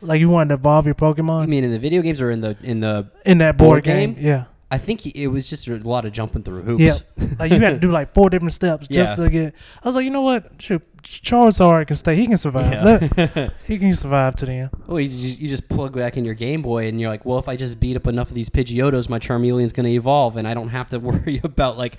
[0.02, 2.40] Like you wanted to evolve your Pokemon I mean, in the video games or in
[2.40, 4.14] the in the, in that board, board game?
[4.14, 4.24] game?
[4.24, 4.44] Yeah.
[4.70, 6.82] I think it was just a lot of jumping through hoops.
[6.82, 6.94] Yeah,
[7.38, 9.24] Like you had to do like four different steps just Yeah.
[9.24, 9.54] to get.
[9.84, 10.50] I was like, you know what?
[10.58, 12.16] Shoot, Charizard can stay.
[12.16, 12.82] He can survive.
[12.82, 14.70] Let- he can survive to the end.
[14.86, 17.38] Well, you just, you just plug back in your Game Boy, and you're like, well,
[17.38, 20.48] if I just beat up enough of these Pidgeottos, my Charmeleon's going to evolve, and
[20.48, 21.98] I don't have to worry about like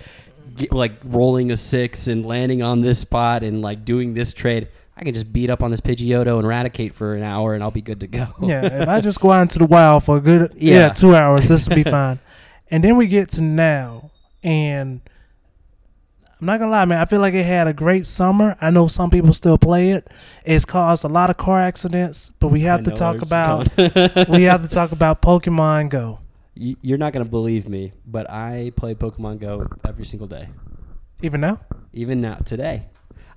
[0.56, 4.68] get, like rolling a six and landing on this spot and like doing this trade.
[4.96, 7.72] I can just beat up on this Pidgeotto and eradicate for an hour, and I'll
[7.72, 8.28] be good to go.
[8.42, 8.82] Yeah.
[8.84, 10.90] if I just go out into the wild for a good yeah, Yeah.
[10.90, 12.20] two hours, this will be fine.
[12.70, 14.12] And then we get to now,
[14.44, 15.02] and
[16.40, 17.00] I'm not gonna lie, man.
[17.00, 18.56] I feel like it had a great summer.
[18.62, 20.08] I know some people still play it.
[20.44, 23.70] It's caused a lot of car accidents, but we have I to talk about
[24.30, 26.20] we have to talk about Pokemon Go.
[26.56, 30.50] You're not going to believe me, but I play Pokemon Go every single day.
[31.24, 31.60] Even now,
[31.94, 32.88] even now today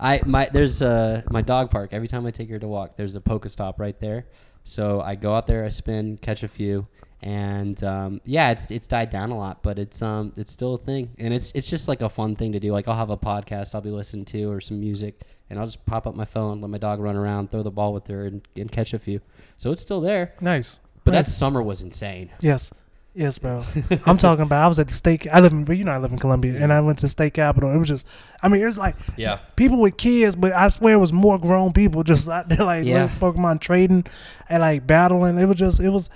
[0.00, 1.90] i my there's uh my dog park.
[1.92, 4.26] Every time i take her to walk there's a PokeStop right there.
[4.64, 6.86] So i go out there i spin catch a few
[7.22, 10.78] and um, yeah it's it's died down a lot but it's um it's still a
[10.78, 11.10] thing.
[11.18, 12.72] And it's it's just like a fun thing to do.
[12.72, 15.84] Like i'll have a podcast i'll be listening to or some music and i'll just
[15.86, 18.46] pop up my phone let my dog run around throw the ball with her and,
[18.56, 19.20] and catch a few.
[19.56, 20.34] So it's still there.
[20.40, 20.80] Nice.
[21.04, 21.26] but nice.
[21.26, 22.30] that summer was insane.
[22.40, 22.72] Yes.
[23.16, 23.64] Yes, bro.
[24.04, 24.62] I'm talking about.
[24.62, 25.26] I was at the state.
[25.32, 27.72] I live in, you know, I live in Columbia, and I went to state capitol.
[27.74, 28.06] It was just,
[28.42, 31.38] I mean, it was like yeah people with kids, but I swear it was more
[31.38, 33.08] grown people just out there like Yeah.
[33.18, 34.04] Pokemon trading
[34.50, 35.38] and like battling.
[35.38, 36.10] It was just, it was,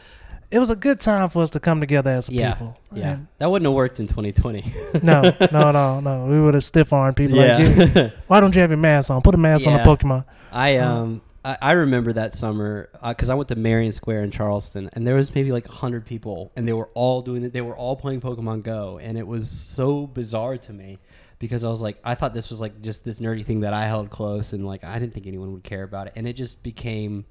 [0.50, 2.76] it was a good time for us to come together as a yeah people.
[2.92, 4.70] yeah And that wouldn't have worked in 2020
[5.02, 6.26] no, no, no, no.
[6.26, 7.38] We would have stiff armed people.
[7.38, 7.46] Like,
[7.94, 9.22] yeah why don't you have your mask on?
[9.22, 10.24] Put a mask on the Pokemon.
[10.52, 10.88] I Uh.
[10.94, 14.90] um I, I remember that summer uh, because I went to Marion Square in Charleston,
[14.92, 17.52] and there was maybe like hundred people, and they were all doing it.
[17.52, 20.98] They were all playing Pokemon Go, and it was so bizarre to me
[21.38, 23.86] because I was like, I thought this was like just this nerdy thing that I
[23.86, 26.62] held close, and like I didn't think anyone would care about it, and it just
[26.62, 27.24] became,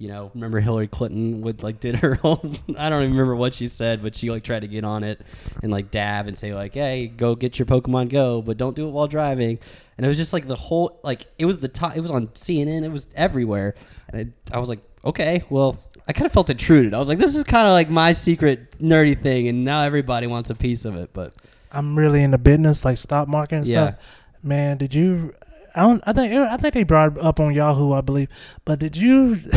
[0.00, 2.56] you know, remember Hillary Clinton would like did her own.
[2.78, 5.20] I don't even remember what she said, but she like tried to get on it
[5.62, 8.88] and like dab and say like, "Hey, go get your Pokemon Go, but don't do
[8.88, 9.58] it while driving."
[9.98, 11.96] And it was just like the whole like it was the top.
[11.96, 12.82] It was on CNN.
[12.82, 13.74] It was everywhere,
[14.08, 15.76] and I, I was like, okay, well,
[16.08, 16.94] I kind of felt intruded.
[16.94, 20.26] I was like, this is kind of like my secret nerdy thing, and now everybody
[20.26, 21.10] wants a piece of it.
[21.12, 21.34] But
[21.72, 23.88] I'm really into business, like stock market and Yeah.
[23.90, 24.16] stuff.
[24.42, 25.34] Man, did you?
[25.74, 26.02] I don't.
[26.06, 26.32] I think.
[26.32, 28.28] I think they brought up on Yahoo, I believe.
[28.64, 29.38] But did you?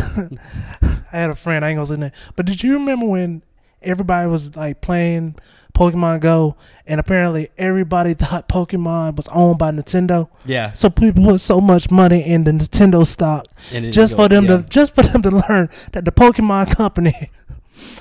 [1.12, 1.64] I had a friend.
[1.64, 2.14] I ain't gonna say that.
[2.36, 3.44] But did you remember when
[3.82, 5.36] everybody was like playing
[5.76, 6.56] Pokemon Go,
[6.88, 10.30] and apparently everybody thought Pokemon was owned by Nintendo.
[10.46, 13.46] yeah, So people put so much money in the Nintendo stock
[13.92, 17.32] just for them yeah, to just for them to learn that the Pokemon company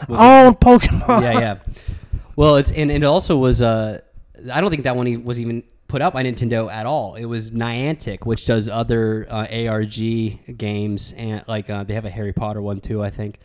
[0.09, 1.23] was- owned Pokemon.
[1.23, 1.59] yeah, yeah.
[2.37, 3.61] Well, it's and, and it also was.
[3.61, 4.01] Uh,
[4.53, 5.63] I don't think that one was even
[5.93, 7.17] put out by Nintendo at all.
[7.17, 12.11] It was Niantic, which does other uh, ARG games, and like uh, they have a
[12.11, 13.39] Harry Potter one too, I think.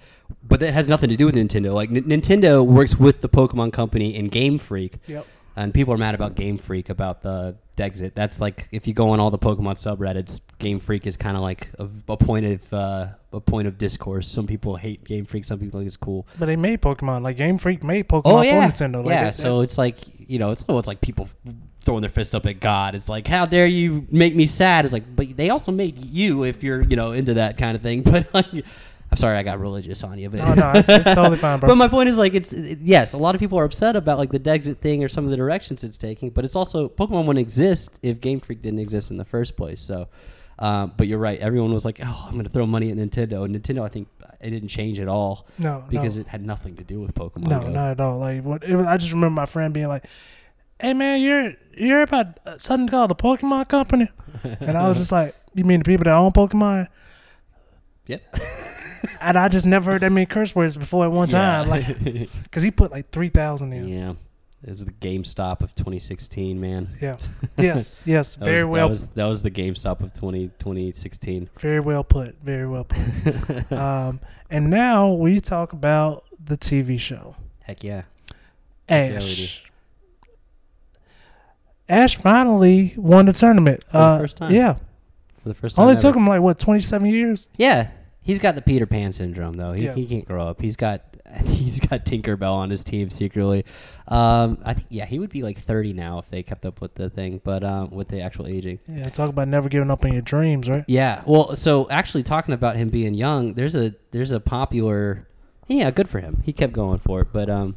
[0.48, 1.74] But that has nothing to do with Nintendo.
[1.74, 5.26] Like N- Nintendo works with the Pokemon Company and Game Freak, Yep.
[5.58, 8.14] And people are mad about Game Freak about the Dexit.
[8.14, 11.42] That's like if you go on all the Pokemon subreddits, Game Freak is kind of
[11.42, 14.30] like a, a point of uh, a point of discourse.
[14.30, 16.28] Some people hate Game Freak, some people think it's cool.
[16.38, 17.24] But they made Pokemon.
[17.24, 18.98] Like Game Freak made Pokemon Oh yeah, for Nintendo.
[19.04, 19.24] Like, yeah.
[19.26, 21.28] that- so it's like you know, it's oh, it's like people
[21.82, 22.96] throwing their fist up at God.
[22.96, 24.84] It's like, how dare you make me sad?
[24.84, 27.82] It's like, but they also made you if you're you know into that kind of
[27.82, 28.04] thing.
[28.12, 28.66] But like,
[29.10, 30.30] I'm sorry, I got religious on you.
[30.30, 31.70] But Oh, no, it's- it's totally fine, bro.
[31.70, 34.18] But my point is like, it's it- yes, a lot of people are upset about
[34.18, 36.30] like the Dexit thing or some of the directions it's taking.
[36.30, 39.80] But it's also Pokemon wouldn't exist if Game Freak didn't exist in the first place.
[39.82, 40.08] So.
[40.60, 41.40] Um, but you're right.
[41.40, 44.08] Everyone was like, "Oh, I'm going to throw money at Nintendo." And Nintendo, I think,
[44.42, 47.48] it didn't change at all no, because no, it had nothing to do with Pokemon.
[47.48, 47.70] no, Go.
[47.70, 48.18] not at all.
[48.18, 48.64] Like what?
[48.64, 50.06] It was, I just remember my friend being like,
[50.82, 54.10] "Hey man, you're you're about uh, something called the Pokemon Company,"
[54.44, 56.88] and I was just like, "You mean the people that own Pokemon?"
[58.08, 58.40] Yep.
[59.22, 61.86] And I just never heard that many curse words before at one time, like
[62.44, 63.88] because he put like three thousand in.
[63.88, 64.14] yeah,
[64.64, 66.90] it was the GameStop of 2016, man.
[67.02, 67.18] Yeah.
[67.58, 68.04] Yes.
[68.06, 68.36] Yes.
[68.36, 68.88] Very was, well.
[68.88, 71.50] That was, that was the GameStop of 20, 2016.
[71.60, 72.36] very well put.
[72.44, 73.72] Very well put.
[73.72, 77.36] um, and now we talk about the TV show
[77.68, 78.04] Heck yeah.
[78.90, 79.64] yeah, Ash.
[81.90, 84.52] Ash finally won the tournament For the uh, first time.
[84.54, 84.76] Yeah,
[85.44, 85.84] For the first time.
[85.84, 86.02] only ever.
[86.02, 87.50] took him like what twenty seven years.
[87.58, 87.90] Yeah,
[88.28, 89.72] he's got the Peter Pan syndrome though.
[89.74, 89.96] He, Yeah.
[89.96, 90.62] he can't grow up.
[90.62, 91.02] He's got
[91.46, 93.66] he's got Tinkerbell on his team secretly.
[94.08, 96.96] Um, I think yeah, he would be like 30 now if they kept up with
[96.96, 98.80] the thing, but um, with the actual aging.
[98.88, 100.84] Yeah, talk about never giving up on your dreams, right?
[100.88, 101.24] Yeah.
[101.26, 105.28] Well, so actually talking about him being young, there's a there's a popular
[105.68, 106.42] yeah, good for him.
[106.46, 107.76] He kept going for it, but um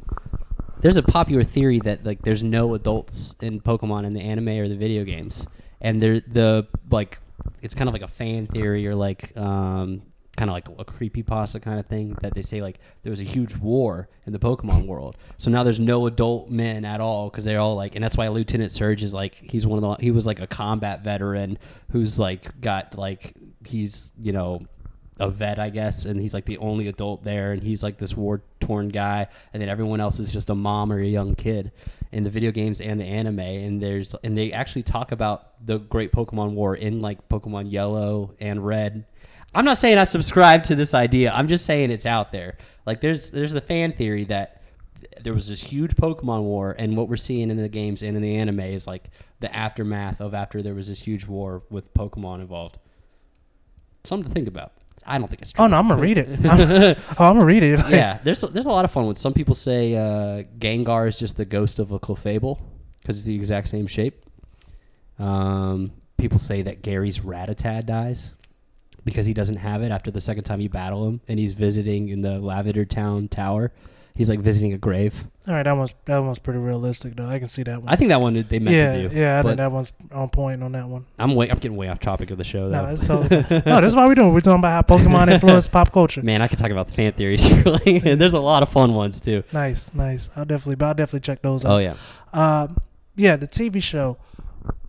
[0.81, 4.67] there's a popular theory that like there's no adults in Pokemon in the anime or
[4.67, 5.45] the video games.
[5.81, 7.19] And they're the like
[7.61, 10.01] it's kind of like a fan theory or like um
[10.37, 13.19] kind of like a creepy pasta kind of thing that they say like there was
[13.19, 15.17] a huge war in the Pokemon world.
[15.37, 18.27] So now there's no adult men at all because they're all like, and that's why
[18.29, 21.57] Lieutenant Surge is like he's one of the he was like a combat veteran
[21.91, 23.33] who's like got like
[23.65, 24.61] he's you know
[25.19, 28.17] a vet, I guess, and he's like the only adult there, and he's like this
[28.17, 31.71] war torn guy, and then everyone else is just a mom or a young kid
[32.11, 35.77] in the video games and the anime, and there's and they actually talk about the
[35.77, 39.05] Great Pokemon War in like Pokemon Yellow and Red.
[39.53, 41.31] I'm not saying I subscribe to this idea.
[41.33, 42.57] I'm just saying it's out there.
[42.85, 44.61] Like there's there's the fan theory that
[45.21, 48.23] there was this huge Pokemon war, and what we're seeing in the games and in
[48.23, 49.09] the anime is like
[49.39, 52.79] the aftermath of after there was this huge war with Pokemon involved.
[54.03, 54.73] Something to think about.
[55.05, 55.65] I don't think it's true.
[55.65, 56.29] Oh no, I'm gonna read it.
[56.45, 56.59] I'm,
[57.19, 57.79] oh, I'm gonna read it.
[57.89, 59.19] yeah, there's there's a lot of fun ones.
[59.19, 62.59] Some people say uh, Gengar is just the ghost of a Clefable
[63.01, 64.25] because it's the exact same shape.
[65.19, 68.31] Um, people say that Gary's Rattata dies
[69.03, 72.09] because he doesn't have it after the second time you battle him, and he's visiting
[72.09, 73.71] in the Lavender Town Tower.
[74.13, 75.25] He's like visiting a grave.
[75.47, 77.27] All right, that one's that one's pretty realistic though.
[77.27, 77.91] I can see that one.
[77.91, 79.15] I think that one they meant yeah, to do.
[79.15, 81.05] yeah, I think that one's on point on that one.
[81.17, 82.85] I'm way I'm getting way off topic of the show though.
[82.85, 83.63] No, it's totally.
[83.65, 84.33] no, this is why we're doing.
[84.33, 86.21] We're talking about how Pokemon influence pop culture.
[86.21, 88.93] Man, I could talk about the fan theories like, and there's a lot of fun
[88.93, 89.43] ones too.
[89.53, 90.29] Nice, nice.
[90.35, 91.71] I'll definitely, but I'll definitely check those out.
[91.71, 91.95] Oh yeah.
[92.33, 92.77] Um,
[93.15, 94.17] yeah, the TV show.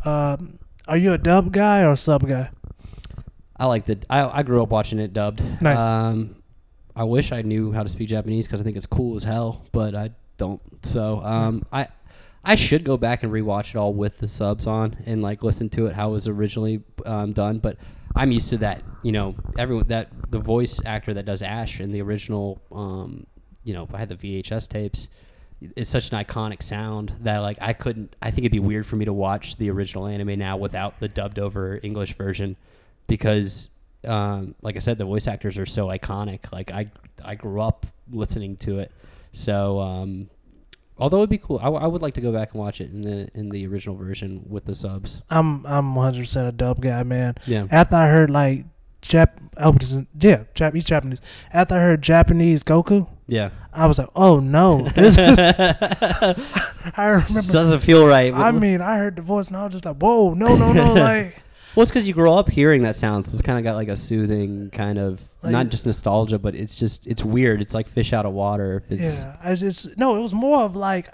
[0.05, 2.51] Um, are you a dub guy or a sub guy?
[3.63, 3.97] I like the.
[4.11, 5.41] I, I grew up watching it dubbed.
[5.63, 5.81] Nice.
[5.81, 6.35] Um,
[6.97, 9.65] I wish I knew how to speak Japanese because I think it's cool as hell,
[9.71, 10.61] but I don't.
[10.85, 11.87] So um, I
[12.45, 15.69] I should go back and rewatch it all with the subs on and like listen
[15.71, 17.61] to it how it was originally um, done.
[17.61, 17.77] But
[18.17, 18.83] I'm used to that.
[19.05, 22.61] You know, everyone that the voice actor that does Ash in the original.
[22.73, 23.29] Um,
[23.63, 25.07] you know, I had the VHS tapes.
[25.77, 28.17] It's such an iconic sound that like I couldn't.
[28.21, 31.07] I think it'd be weird for me to watch the original anime now without the
[31.07, 32.57] dubbed over English version
[33.07, 33.71] because
[34.05, 36.51] um, like I said, the voice actors are so iconic.
[36.53, 36.91] Like I
[37.25, 38.91] I grew up listening to it,
[39.33, 40.29] so um,
[40.99, 42.91] although it'd be cool, I, w- I would like to go back and watch it
[42.91, 45.23] in the in the original version with the subs.
[45.31, 47.37] I'm I'm 100 percent a dub guy, man.
[47.47, 48.65] Yeah, After I heard like
[49.03, 51.21] Jap, was yeah, Jap, he's Japanese.
[51.53, 53.51] After I heard Japanese Goku, yeah.
[53.73, 55.39] I was like, oh no, this is.
[56.97, 57.53] I remember.
[57.53, 58.33] doesn't feel right.
[58.33, 60.93] I mean, I heard the voice and I was just like, whoa, no, no, no,
[60.95, 61.37] like.
[61.75, 63.89] Well, it's because you grow up hearing that sound, so it's kind of got like
[63.89, 67.61] a soothing kind of Like- not just nostalgia, but it's just it's weird.
[67.63, 68.83] It's like fish out of water.
[68.85, 70.17] If it's Yeah, I just no.
[70.17, 71.09] It was more of like,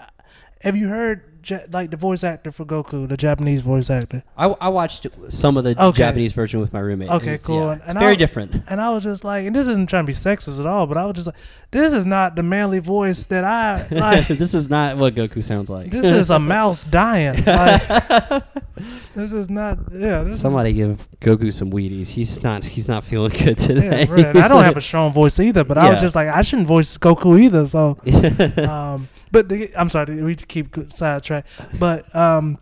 [0.61, 4.21] have you heard Ja- like the voice actor for Goku, the Japanese voice actor?
[4.37, 5.97] I, I watched some of the Okay.
[5.97, 7.09] Japanese version with my roommate.
[7.09, 7.61] Okay, and it's- cool.
[7.67, 8.61] yeah, And it's I- very different.
[8.67, 10.97] And I was just like, and this isn't trying to be sexist at all, but
[10.97, 11.37] I was just like,
[11.71, 14.27] this is not the manly voice that I like.
[14.27, 15.91] this is not what Goku sounds like.
[15.91, 17.41] this is a mouse dying.
[17.45, 18.43] Like,
[19.15, 19.77] this is not.
[19.91, 22.09] Yeah, this Somebody give Goku some Wheaties.
[22.09, 22.63] He's not.
[22.63, 24.05] He's not feeling good today.
[24.07, 24.35] yeah, right.
[24.35, 26.97] I don't have a strong voice either, but I was just like, I shouldn't voice
[26.97, 27.65] Goku either.
[27.67, 27.97] So,
[28.69, 31.45] um, but the, I'm sorry, we keep sidetrack.
[31.77, 32.57] But um,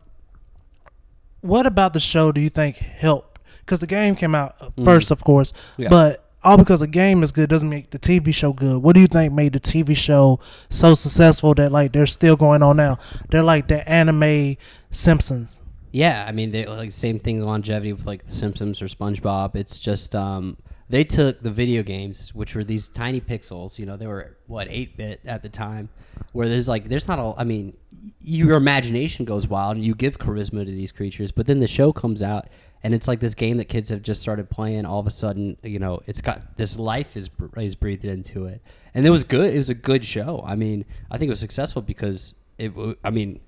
[1.41, 3.39] what about the show do you think helped?
[3.59, 4.85] Because the game came out Mm.
[4.85, 5.89] first, of course, Yeah.
[5.89, 8.77] but all because a game is good doesn't make the TV show good.
[8.77, 12.63] What do you think made the TV show so successful that like they're still going
[12.63, 12.99] on now?
[13.29, 14.55] They're like the anime
[14.91, 15.59] Simpsons.
[15.97, 19.55] Yeah, I mean, they like same thing longevity with like The Simpsons or SpongeBob.
[19.55, 20.55] It's just um,
[20.89, 23.79] they took the video games, which were these tiny pixels.
[23.79, 25.89] You know, they were what eight bit at the time,
[26.33, 27.33] where there's like there's not a.
[27.39, 27.75] I mean,
[28.21, 31.91] your imagination goes wild and you give charisma to these creatures, but then the show
[31.91, 32.47] comes out
[32.83, 34.85] and it's like this game that kids have just started playing.
[34.85, 38.61] All of a sudden, you know, it's got this life is is breathed into it,
[38.93, 39.51] and it was good.
[39.51, 40.43] It was a good show.
[40.45, 42.71] I mean, I think it was successful because it.
[43.03, 43.39] I mean,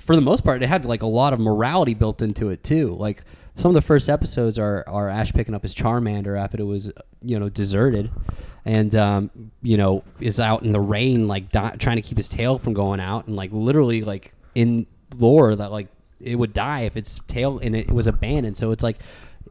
[0.00, 2.94] for the most part, it had like a lot of morality built into it too.
[2.94, 6.64] Like some of the first episodes are are Ash picking up his Charmander after it
[6.64, 6.90] was
[7.22, 8.10] you know deserted,
[8.64, 9.30] and um,
[9.62, 12.72] you know is out in the rain like di- trying to keep his tail from
[12.72, 14.86] going out, and like literally like in
[15.16, 15.88] lore that like
[16.20, 18.56] it would die if its tail and it was abandoned.
[18.56, 18.98] So it's like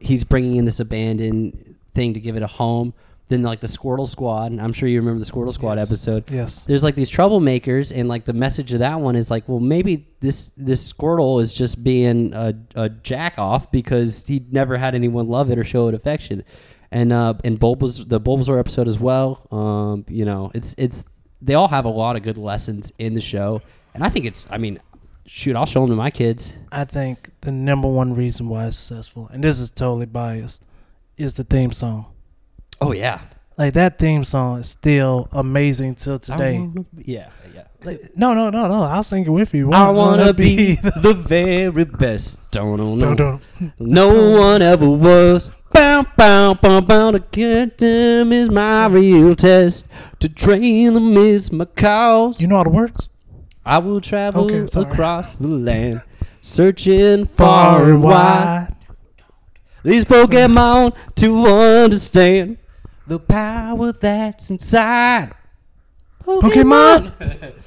[0.00, 2.94] he's bringing in this abandoned thing to give it a home.
[3.30, 5.88] Then like the Squirtle Squad, I'm sure you remember the Squirtle Squad Yes.
[5.88, 6.64] episode Yes.
[6.64, 10.06] there's like these troublemakers and like the message of that one is like well maybe
[10.20, 15.28] this this squirtle is just being a, a jack off because he never had anyone
[15.28, 16.42] love it or show it affection
[16.90, 21.04] and uh and bulbas the bulbasaur episode as well um you know it's it's
[21.40, 23.62] they all have a lot of good lessons in the show
[23.94, 24.78] and i think it's i mean
[25.24, 28.76] shoot i'll show them to my kids I think the number one reason why it's
[28.76, 30.62] successful, and this is totally biased,
[31.16, 32.06] is the theme song.
[32.80, 33.20] Oh yeah
[33.58, 36.66] Like that theme song is still amazing till today.
[36.96, 38.82] yeah yeah Like, no, no, no, no.
[38.82, 39.72] I'll sing it with you.
[39.72, 40.74] I wanna be
[41.06, 42.40] the very best.
[42.50, 42.98] Don't know.
[42.98, 43.72] Dun, dun.
[43.78, 45.48] No one ever was.
[45.72, 47.10] Bow, bow, bow, bow.
[47.12, 49.86] To get them is my real test.
[50.20, 52.40] To train them is my cause.
[52.40, 53.08] You know all the words?
[53.64, 56.02] I will travel Okay, across the land,
[56.40, 58.74] searching Far and wide.
[59.84, 62.58] These Pokemon to understand
[63.10, 65.32] the power that's inside.
[66.24, 67.12] Pokemon.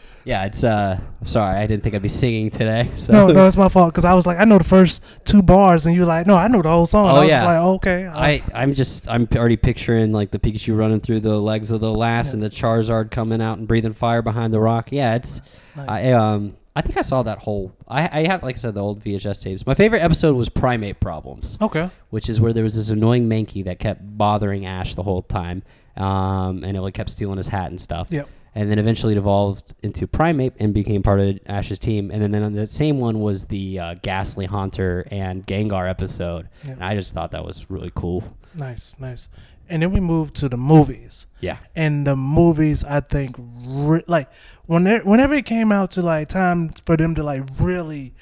[0.23, 0.97] yeah, it's uh.
[1.19, 2.89] I'm sorry, I didn't think I'd be singing today.
[2.95, 3.11] So.
[3.11, 5.85] No, no, it's my fault because I was like, I know the first two bars,
[5.85, 7.07] and you're like, no, I know the whole song.
[7.07, 7.43] Oh, I was yeah.
[7.43, 8.05] like, okay.
[8.05, 11.81] uh, I, I'm just I'm already picturing like the Pikachu running through the legs of
[11.81, 14.93] the lass and the Charizard coming out and breathing fire behind the rock.
[14.93, 15.41] Yeah, it's
[15.75, 15.89] nice.
[15.89, 18.81] I um I think I saw that whole I I have like I said the
[18.81, 19.65] old VHS tapes.
[19.65, 21.89] My favorite episode was Primeape Problems, okay.
[22.09, 25.63] which is where there was this annoying Mankey that kept bothering Ash the whole time,
[25.97, 28.07] um and it like kept stealing his hat and stuff.
[28.11, 28.27] Yep.
[28.55, 32.11] And then eventually it evolved into Primeape and became part of Ash's team.
[32.11, 36.49] And then, then on the same one was the uh, Gastly Haunter and Gengar episode.
[36.63, 36.73] Yep.
[36.75, 38.23] And I just thought that was really cool.
[38.55, 39.27] Nice, nice.
[39.73, 41.25] And then we moved to the movies.
[41.41, 41.57] Yeah.
[41.75, 44.29] and the movies I think re- like
[44.67, 48.13] when whenever it came out to like time for them to like really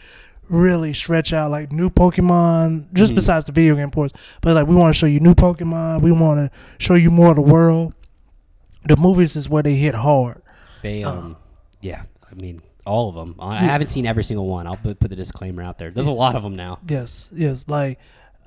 [0.49, 3.15] really stretch out like new Pokemon just Mhm.
[3.15, 6.11] besides the video game ports but like we want to show you new Pokemon we
[6.11, 7.93] want to show you more of the world
[8.87, 10.41] the movies is where they hit hard
[10.81, 11.11] They Uh.
[11.11, 11.37] um,
[11.81, 12.03] yeah.
[12.31, 13.35] I mean, all of them.
[13.39, 14.65] I I haven't seen every single one.
[14.65, 15.91] I'll put, put the disclaimer out there.
[15.91, 16.79] There's a lot of them now.
[16.89, 17.99] yes yes like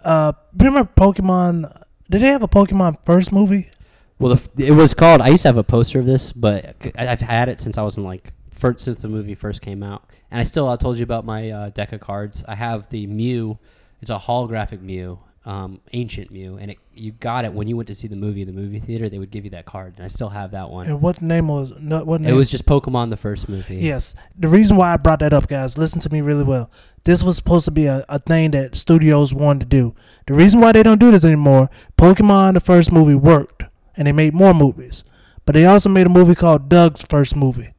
[0.05, 3.71] uh remember Pokemon did they have a Pokemon first movie
[4.19, 5.21] Well, the, it was called.
[5.21, 7.97] I used to have a poster of this, but I've had it since I was
[7.97, 11.03] in like first, since the movie first came out, and I still I told you
[11.05, 12.45] about my uh, deck of cards.
[12.47, 13.59] I have the Mew.
[14.01, 17.87] It's a holographic Mew um, ancient Mew, and it, you got it when you went
[17.89, 19.09] to see the movie in the movie theater.
[19.09, 20.87] They would give you that card, and I still have that one.
[20.87, 23.77] And what name was no, what It was just Pokemon the first movie.
[23.77, 24.15] Yes.
[24.39, 26.71] The reason why I brought that up, guys, listen to me really well.
[27.05, 29.95] This was supposed to be a, a thing that studios wanted to do.
[30.27, 31.69] The reason why they don't do this anymore,
[31.99, 33.65] Pokemon the first movie worked
[33.97, 35.05] and they made more movies.
[35.45, 37.75] But they also made a movie called Doug's first movie.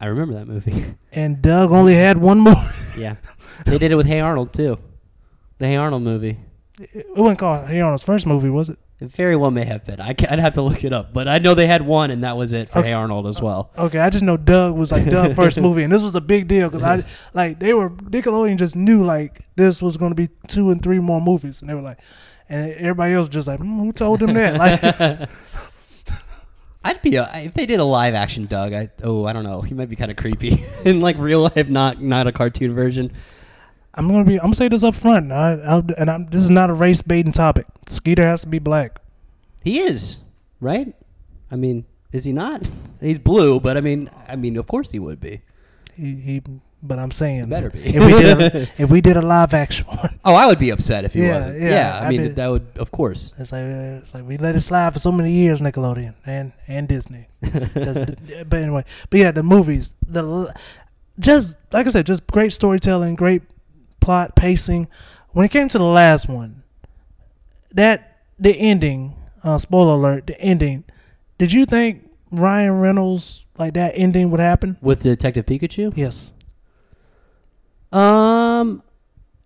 [0.00, 0.94] I remember that movie.
[1.10, 2.60] And Doug only had one movie.
[2.96, 3.16] yeah,
[3.64, 4.78] they did it with Hey Arnold too.
[5.56, 6.38] The Hey Arnold movie.
[6.80, 8.78] It wasn't called Hey Arnold's first movie, was it?
[9.00, 10.00] It very well may have been.
[10.00, 12.36] I I'd have to look it up, but I know they had one, and that
[12.36, 12.88] was it for Okay.
[12.88, 13.70] Hey Arnold as well.
[13.78, 16.48] Okay, I just know Doug was like Doug's first movie, and this was a big
[16.48, 17.04] deal because I
[17.34, 20.98] like they were Nickelodeon just knew like this was going to be two and three
[20.98, 21.98] more movies, and they were like,
[22.48, 24.56] and everybody else was just like, mm, who told them that?
[24.56, 25.28] Like,
[26.84, 28.72] I'd be a, if they did a live action Doug.
[28.72, 29.60] I oh I don't know.
[29.60, 33.12] He might be kind of creepy in like real life, not not a cartoon version.
[33.98, 34.36] I'm gonna be.
[34.36, 37.02] I'm gonna say this up front, I, I, and I'm, this is not a race
[37.02, 37.66] baiting topic.
[37.88, 39.00] Skeeter has to be black.
[39.64, 40.18] He is
[40.60, 40.94] right.
[41.50, 42.62] I mean, is he not?
[43.00, 45.40] He's blue, but I mean, I mean, of course he would be.
[45.96, 46.42] He, he
[46.80, 47.80] but I'm saying He better be.
[47.80, 50.70] if we did a, if we did a live action one, Oh, I would be
[50.70, 51.60] upset if he Yeah, wasn't.
[51.60, 53.34] yeah, Yeah, I, I mean that would, of course.
[53.36, 56.86] it's like it's like we let it slide for so many years, Nickelodeon and and
[56.86, 57.26] Disney.
[57.42, 60.54] but anyway, but yeah, the movies, the
[61.18, 63.42] just like I said, just great storytelling, great
[64.00, 64.88] plot pacing.
[65.32, 66.62] When it came to the last one,
[67.72, 70.84] that the ending, uh, spoiler alert, the ending.
[71.38, 74.76] Did you think Ryan Reynolds like that ending would happen?
[74.80, 75.92] With Detective Pikachu?
[75.96, 76.32] Yes.
[77.92, 78.82] Um,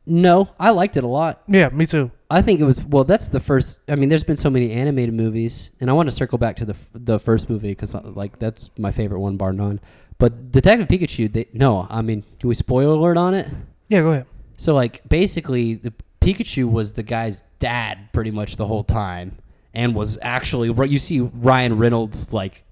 [0.07, 1.43] no, I liked it a lot.
[1.49, 2.11] Yeah, me too.
[2.31, 3.05] I think it was well.
[3.05, 3.79] That's the first.
[3.89, 6.65] I mean, there's been so many animated movies, and I want to circle back to
[6.65, 9.81] the the first movie because like that's my favorite one, bar none.
[10.19, 11.87] But Detective Pikachu, they no.
[11.91, 13.49] I mean, do we spoiler alert on it?
[13.89, 14.27] Yeah, go ahead.
[14.63, 19.39] So like basically, the Pikachu was the guy's dad pretty much the whole time,
[19.75, 22.63] and was actually you see Ryan Reynolds like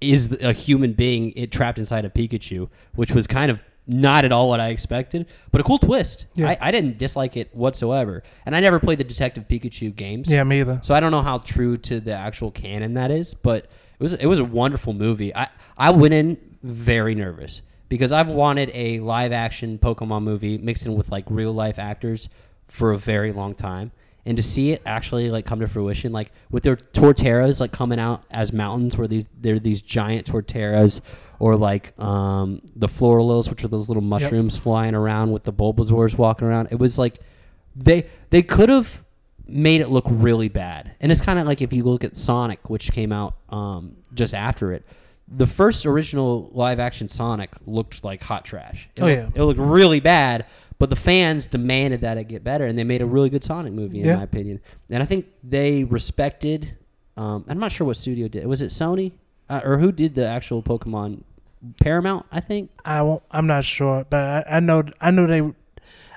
[0.00, 4.32] is a human being it trapped inside a Pikachu, which was kind of not at
[4.32, 6.26] all what I expected, but a cool twist.
[6.34, 6.48] Yeah.
[6.48, 10.28] I, I didn't dislike it whatsoever, and I never played the Detective Pikachu games.
[10.28, 10.80] Yeah, me either.
[10.82, 14.14] So I don't know how true to the actual canon that is, but it was
[14.14, 15.32] it was a wonderful movie.
[15.32, 15.48] I
[15.78, 17.62] I went in very nervous
[17.92, 22.30] because I've wanted a live action Pokemon movie mixed in with like real life actors
[22.66, 23.92] for a very long time.
[24.24, 27.98] And to see it actually like come to fruition, like with their Torterras like coming
[27.98, 31.02] out as mountains, where these they're these giant Torterras,
[31.38, 36.16] or like um, the florals, which are those little mushrooms flying around with the Bulbasaurs
[36.16, 36.68] walking around.
[36.70, 37.18] It was like
[37.76, 39.04] they they could have
[39.46, 40.92] made it look really bad.
[40.98, 44.32] And it's kind of like if you look at Sonic, which came out um, just
[44.32, 44.82] after it.
[45.28, 48.88] The first original live action Sonic looked like hot trash.
[48.96, 49.42] It Oh, looked- yeah.
[49.42, 50.46] it looked really bad.
[50.78, 53.72] But the fans demanded that it get better, and they made a really good Sonic
[53.72, 54.16] movie, in Yeah.
[54.16, 54.58] my opinion.
[54.90, 56.74] And I think they respected.
[57.16, 58.44] Um, I'm not sure what studio did.
[58.46, 59.12] Was it Sony
[59.48, 61.20] uh, or who did the actual Pokemon?
[61.80, 62.70] Paramount, I think.
[62.84, 65.42] I won't, I'm not sure, but I, I know I know they.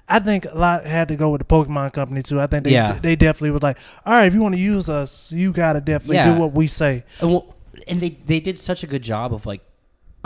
[0.09, 2.39] I think a lot had to go with the Pokemon company too.
[2.41, 2.97] I think they Yeah.
[2.99, 6.15] they definitely was like, all right, if you want to use us, you gotta definitely
[6.15, 6.33] Yeah.
[6.33, 7.03] do what we say.
[7.21, 7.53] And, well,
[7.87, 9.61] and they they did such a good job of like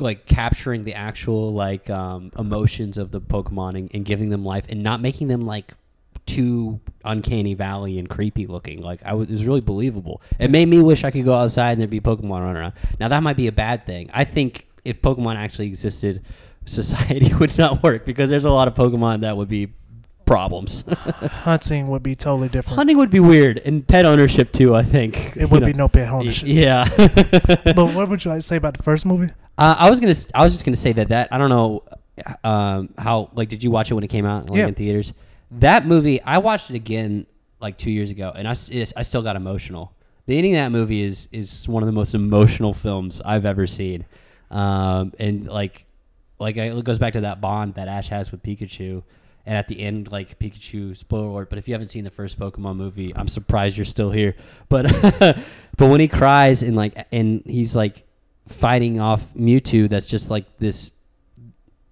[0.01, 4.65] like capturing the actual like um, emotions of the Pokemon and, and giving them life
[4.69, 5.73] and not making them like
[6.25, 8.81] too uncanny valley and creepy looking.
[8.81, 10.21] Like I was, it was really believable.
[10.39, 12.73] It made me wish I could go outside and there'd be Pokemon running around.
[12.99, 14.09] Now that might be a bad thing.
[14.13, 16.23] I think if Pokemon actually existed,
[16.65, 19.73] society would not work because there's a lot of Pokemon that would be
[20.29, 20.83] problems.
[21.43, 22.77] Hunting would be totally different.
[22.77, 24.75] Hunting would be weird and pet ownership too.
[24.75, 25.85] I think it would You be know.
[25.85, 26.47] no pet ownership.
[26.47, 26.87] Yeah.
[26.97, 29.31] but what would you like to say about the first movie?
[29.57, 30.11] Uh, I was gonna.
[30.11, 31.83] s- I was just gonna say that that I don't know
[32.43, 34.67] um, how like did you watch it when it came out like, Yeah.
[34.67, 35.13] in theaters?
[35.51, 37.25] That movie I watched it again
[37.59, 39.91] like two years ago, and I, s- it's- I still got emotional.
[40.27, 43.65] The ending of that movie is is one of the most emotional films I've ever
[43.67, 44.05] seen,
[44.51, 45.85] um, and like
[46.39, 49.01] like it goes back to that bond that Ash has with Pikachu.
[49.49, 51.49] And at the end, like Pikachu, spoiler alert.
[51.49, 54.35] But if you haven't seen the first Pokemon movie, I'm surprised you're still here.
[54.69, 54.85] But
[55.75, 58.03] but when he cries and like and he's like
[58.47, 60.91] fighting off Mewtwo, that's just like this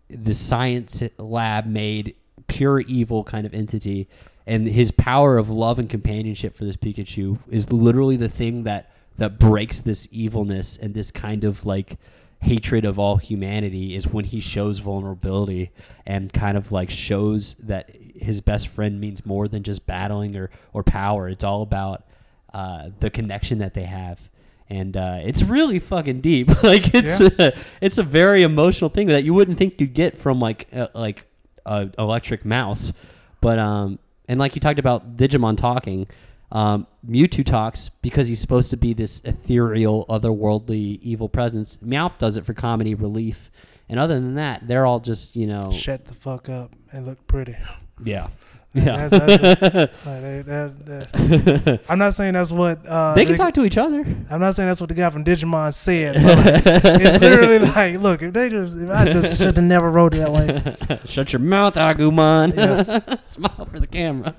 [0.08, 2.14] this science lab made
[2.46, 4.08] pure evil kind of entity,
[4.46, 8.92] and his power of love and companionship for this Pikachu is literally the thing that
[9.18, 11.98] that breaks this evilness and this kind of like
[12.42, 15.72] hatred of all humanity is when he shows vulnerability
[16.06, 20.50] and kind of like shows that his best friend means more than just battling or
[20.74, 21.28] or power.
[21.28, 22.06] It's all about
[22.54, 24.30] uh, the connection that they have.
[24.70, 26.50] And uh, it's really fucking deep.
[26.64, 30.40] Like it's a, it's a very emotional thing that you wouldn't think you'd get from
[30.40, 31.26] like uh, like
[31.66, 32.94] a electric mouse.
[33.42, 36.08] But um and like you talked about Digimon talking,
[36.52, 41.78] um, Mewtwo talks because he's supposed to be this ethereal, otherworldly, evil presence.
[41.78, 43.52] Meowth does it for comedy relief,
[43.90, 47.26] and other than that, they're all just you know, Shut the fuck up and look
[47.28, 47.56] pretty.
[48.04, 48.28] yeah,
[48.74, 49.08] yeah.
[49.08, 53.54] that's Like, they- that- that- I'm not saying that's what uh, they can the- talk
[53.56, 54.06] to each other.
[54.30, 56.16] I'm not saying that's what the guy from Digimon said.
[56.16, 59.90] But like, it's literally like, look, if they just, if I just should have never
[59.90, 60.76] wrote that way.
[61.06, 62.56] Shut your mouth, Agumon.
[62.56, 62.88] Yes.
[63.32, 64.36] Smile for the camera.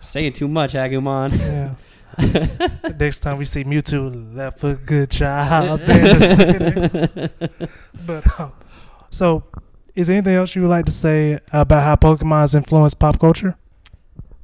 [0.00, 1.38] Saying too much, Agumon.
[1.38, 1.74] Yeah.
[2.98, 5.80] Next time we see Mewtwo, left for good child.
[8.06, 8.52] But um,
[9.10, 9.44] so,
[9.94, 13.18] is there anything else you would like to say about how Pokemon has influenced pop
[13.18, 13.56] culture?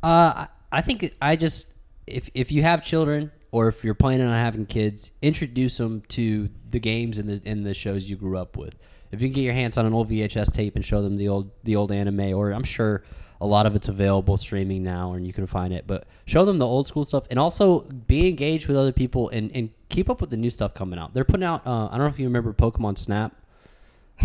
[0.02, 1.68] Uh, I- think I just
[2.06, 6.48] if if you have children or if you're planning on having kids, introduce them to
[6.70, 8.74] the games and the and the shows you grew up with.
[9.12, 11.28] If you can get your hands on an old VHS tape and show them the
[11.28, 13.04] old the old anime, or I'm sure
[13.40, 16.58] a lot of it's available streaming now and you can find it, but show them
[16.58, 20.20] the old school stuff and also be engaged with other people and, and keep up
[20.22, 21.12] with the new stuff coming out.
[21.12, 21.66] They're putting out.
[21.66, 23.34] Uh, I don't know if you remember Pokemon Snap.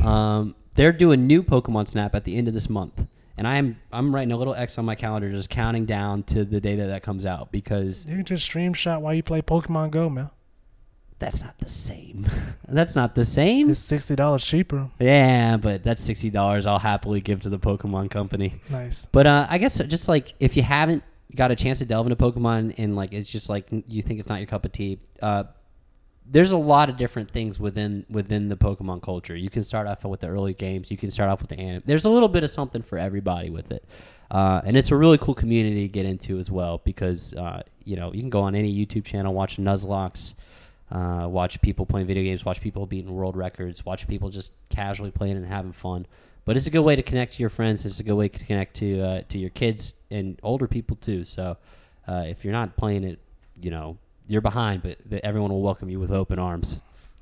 [0.05, 3.05] Um, they're doing new Pokemon Snap at the end of this month,
[3.37, 6.59] and I'm I'm writing a little X on my calendar, just counting down to the
[6.61, 9.91] day that that comes out because You can just stream shot while you play Pokemon
[9.91, 10.29] Go, man.
[11.19, 12.27] that's not the same.
[12.67, 13.69] that's not the same.
[13.69, 14.89] It's sixty dollars cheaper.
[14.99, 18.61] Yeah, but that's sixty dollars I'll happily give to the Pokemon Company.
[18.69, 19.07] Nice.
[19.11, 21.03] But uh, I guess just like if you haven't
[21.35, 24.27] got a chance to delve into Pokemon and like it's just like you think it's
[24.29, 25.43] not your cup of tea, uh,
[26.25, 29.35] there's a lot of different things within within the Pokemon culture.
[29.35, 30.91] You can start off with the early games.
[30.91, 31.83] You can start off with the anime.
[31.85, 33.83] There's a little bit of something for everybody with it,
[34.29, 37.95] uh, and it's a really cool community to get into as well because uh, you
[37.95, 40.35] know you can go on any YouTube channel, watch Nuzlockes.
[40.91, 45.09] Uh, watch people playing video games, watch people beating world records, watch people just casually
[45.09, 46.05] playing and having fun.
[46.43, 47.85] But it's a good way to connect to your friends.
[47.85, 51.23] It's a good way to connect to uh, to your kids and older people too.
[51.23, 51.55] So
[52.09, 53.19] uh, if you're not playing it,
[53.61, 53.97] you know
[54.27, 56.79] you're behind, but the, everyone will welcome you with open arms.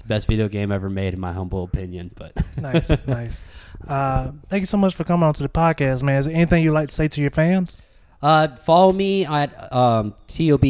[0.08, 2.12] Best video game ever made, in my humble opinion.
[2.16, 3.42] But Nice, nice.
[3.88, 6.18] Uh, thank you so much for coming on to the podcast, man.
[6.18, 7.82] Is there anything you'd like to say to your fans?
[8.22, 10.64] uh, follow me at um, Tob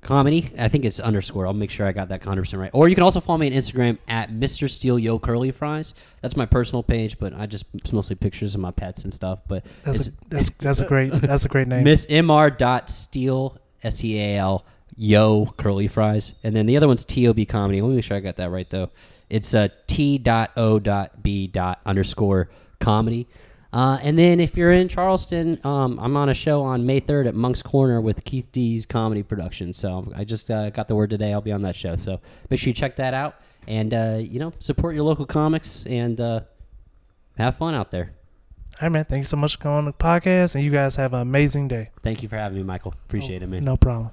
[0.00, 0.50] comedy.
[0.58, 1.46] I think it's underscore.
[1.46, 2.70] I'll make sure I got that 100 percent right.
[2.72, 4.68] Or you can also follow me on Instagram at Mr.
[4.70, 5.94] Steel Yo Curly Fries.
[6.20, 9.40] That's my personal page, but I just it's mostly pictures of my pets and stuff.
[9.48, 11.84] But That's a, that's that's a great that's a great name.
[11.84, 12.56] Miss Mr.
[12.56, 14.64] Dot Steal S T A L
[14.96, 17.80] Yo Curly Fries, and then the other one's T O B Comedy.
[17.80, 18.90] Let me make sure I got that right though.
[19.28, 23.26] It's uh, T dot O dot B dot underscore comedy.
[23.72, 27.26] Uh, and then if you're in Charleston, um, I'm on a show on May 3rd
[27.26, 29.72] at Moncks Corner with Keith D's comedy production.
[29.72, 31.32] So I just uh, got the word today.
[31.32, 31.96] I'll be on that show.
[31.96, 32.20] So
[32.50, 33.34] make sure you check that out
[33.66, 36.40] and uh, you know support your local comics and uh,
[37.36, 38.12] have fun out there.
[38.74, 39.04] All right, man.
[39.04, 41.68] Thank you so much for coming on the podcast, and you guys have an amazing
[41.68, 41.90] day.
[42.02, 42.94] Thank you for having me, Michael.
[43.06, 43.64] Appreciate it, man.
[43.64, 44.10] No problem.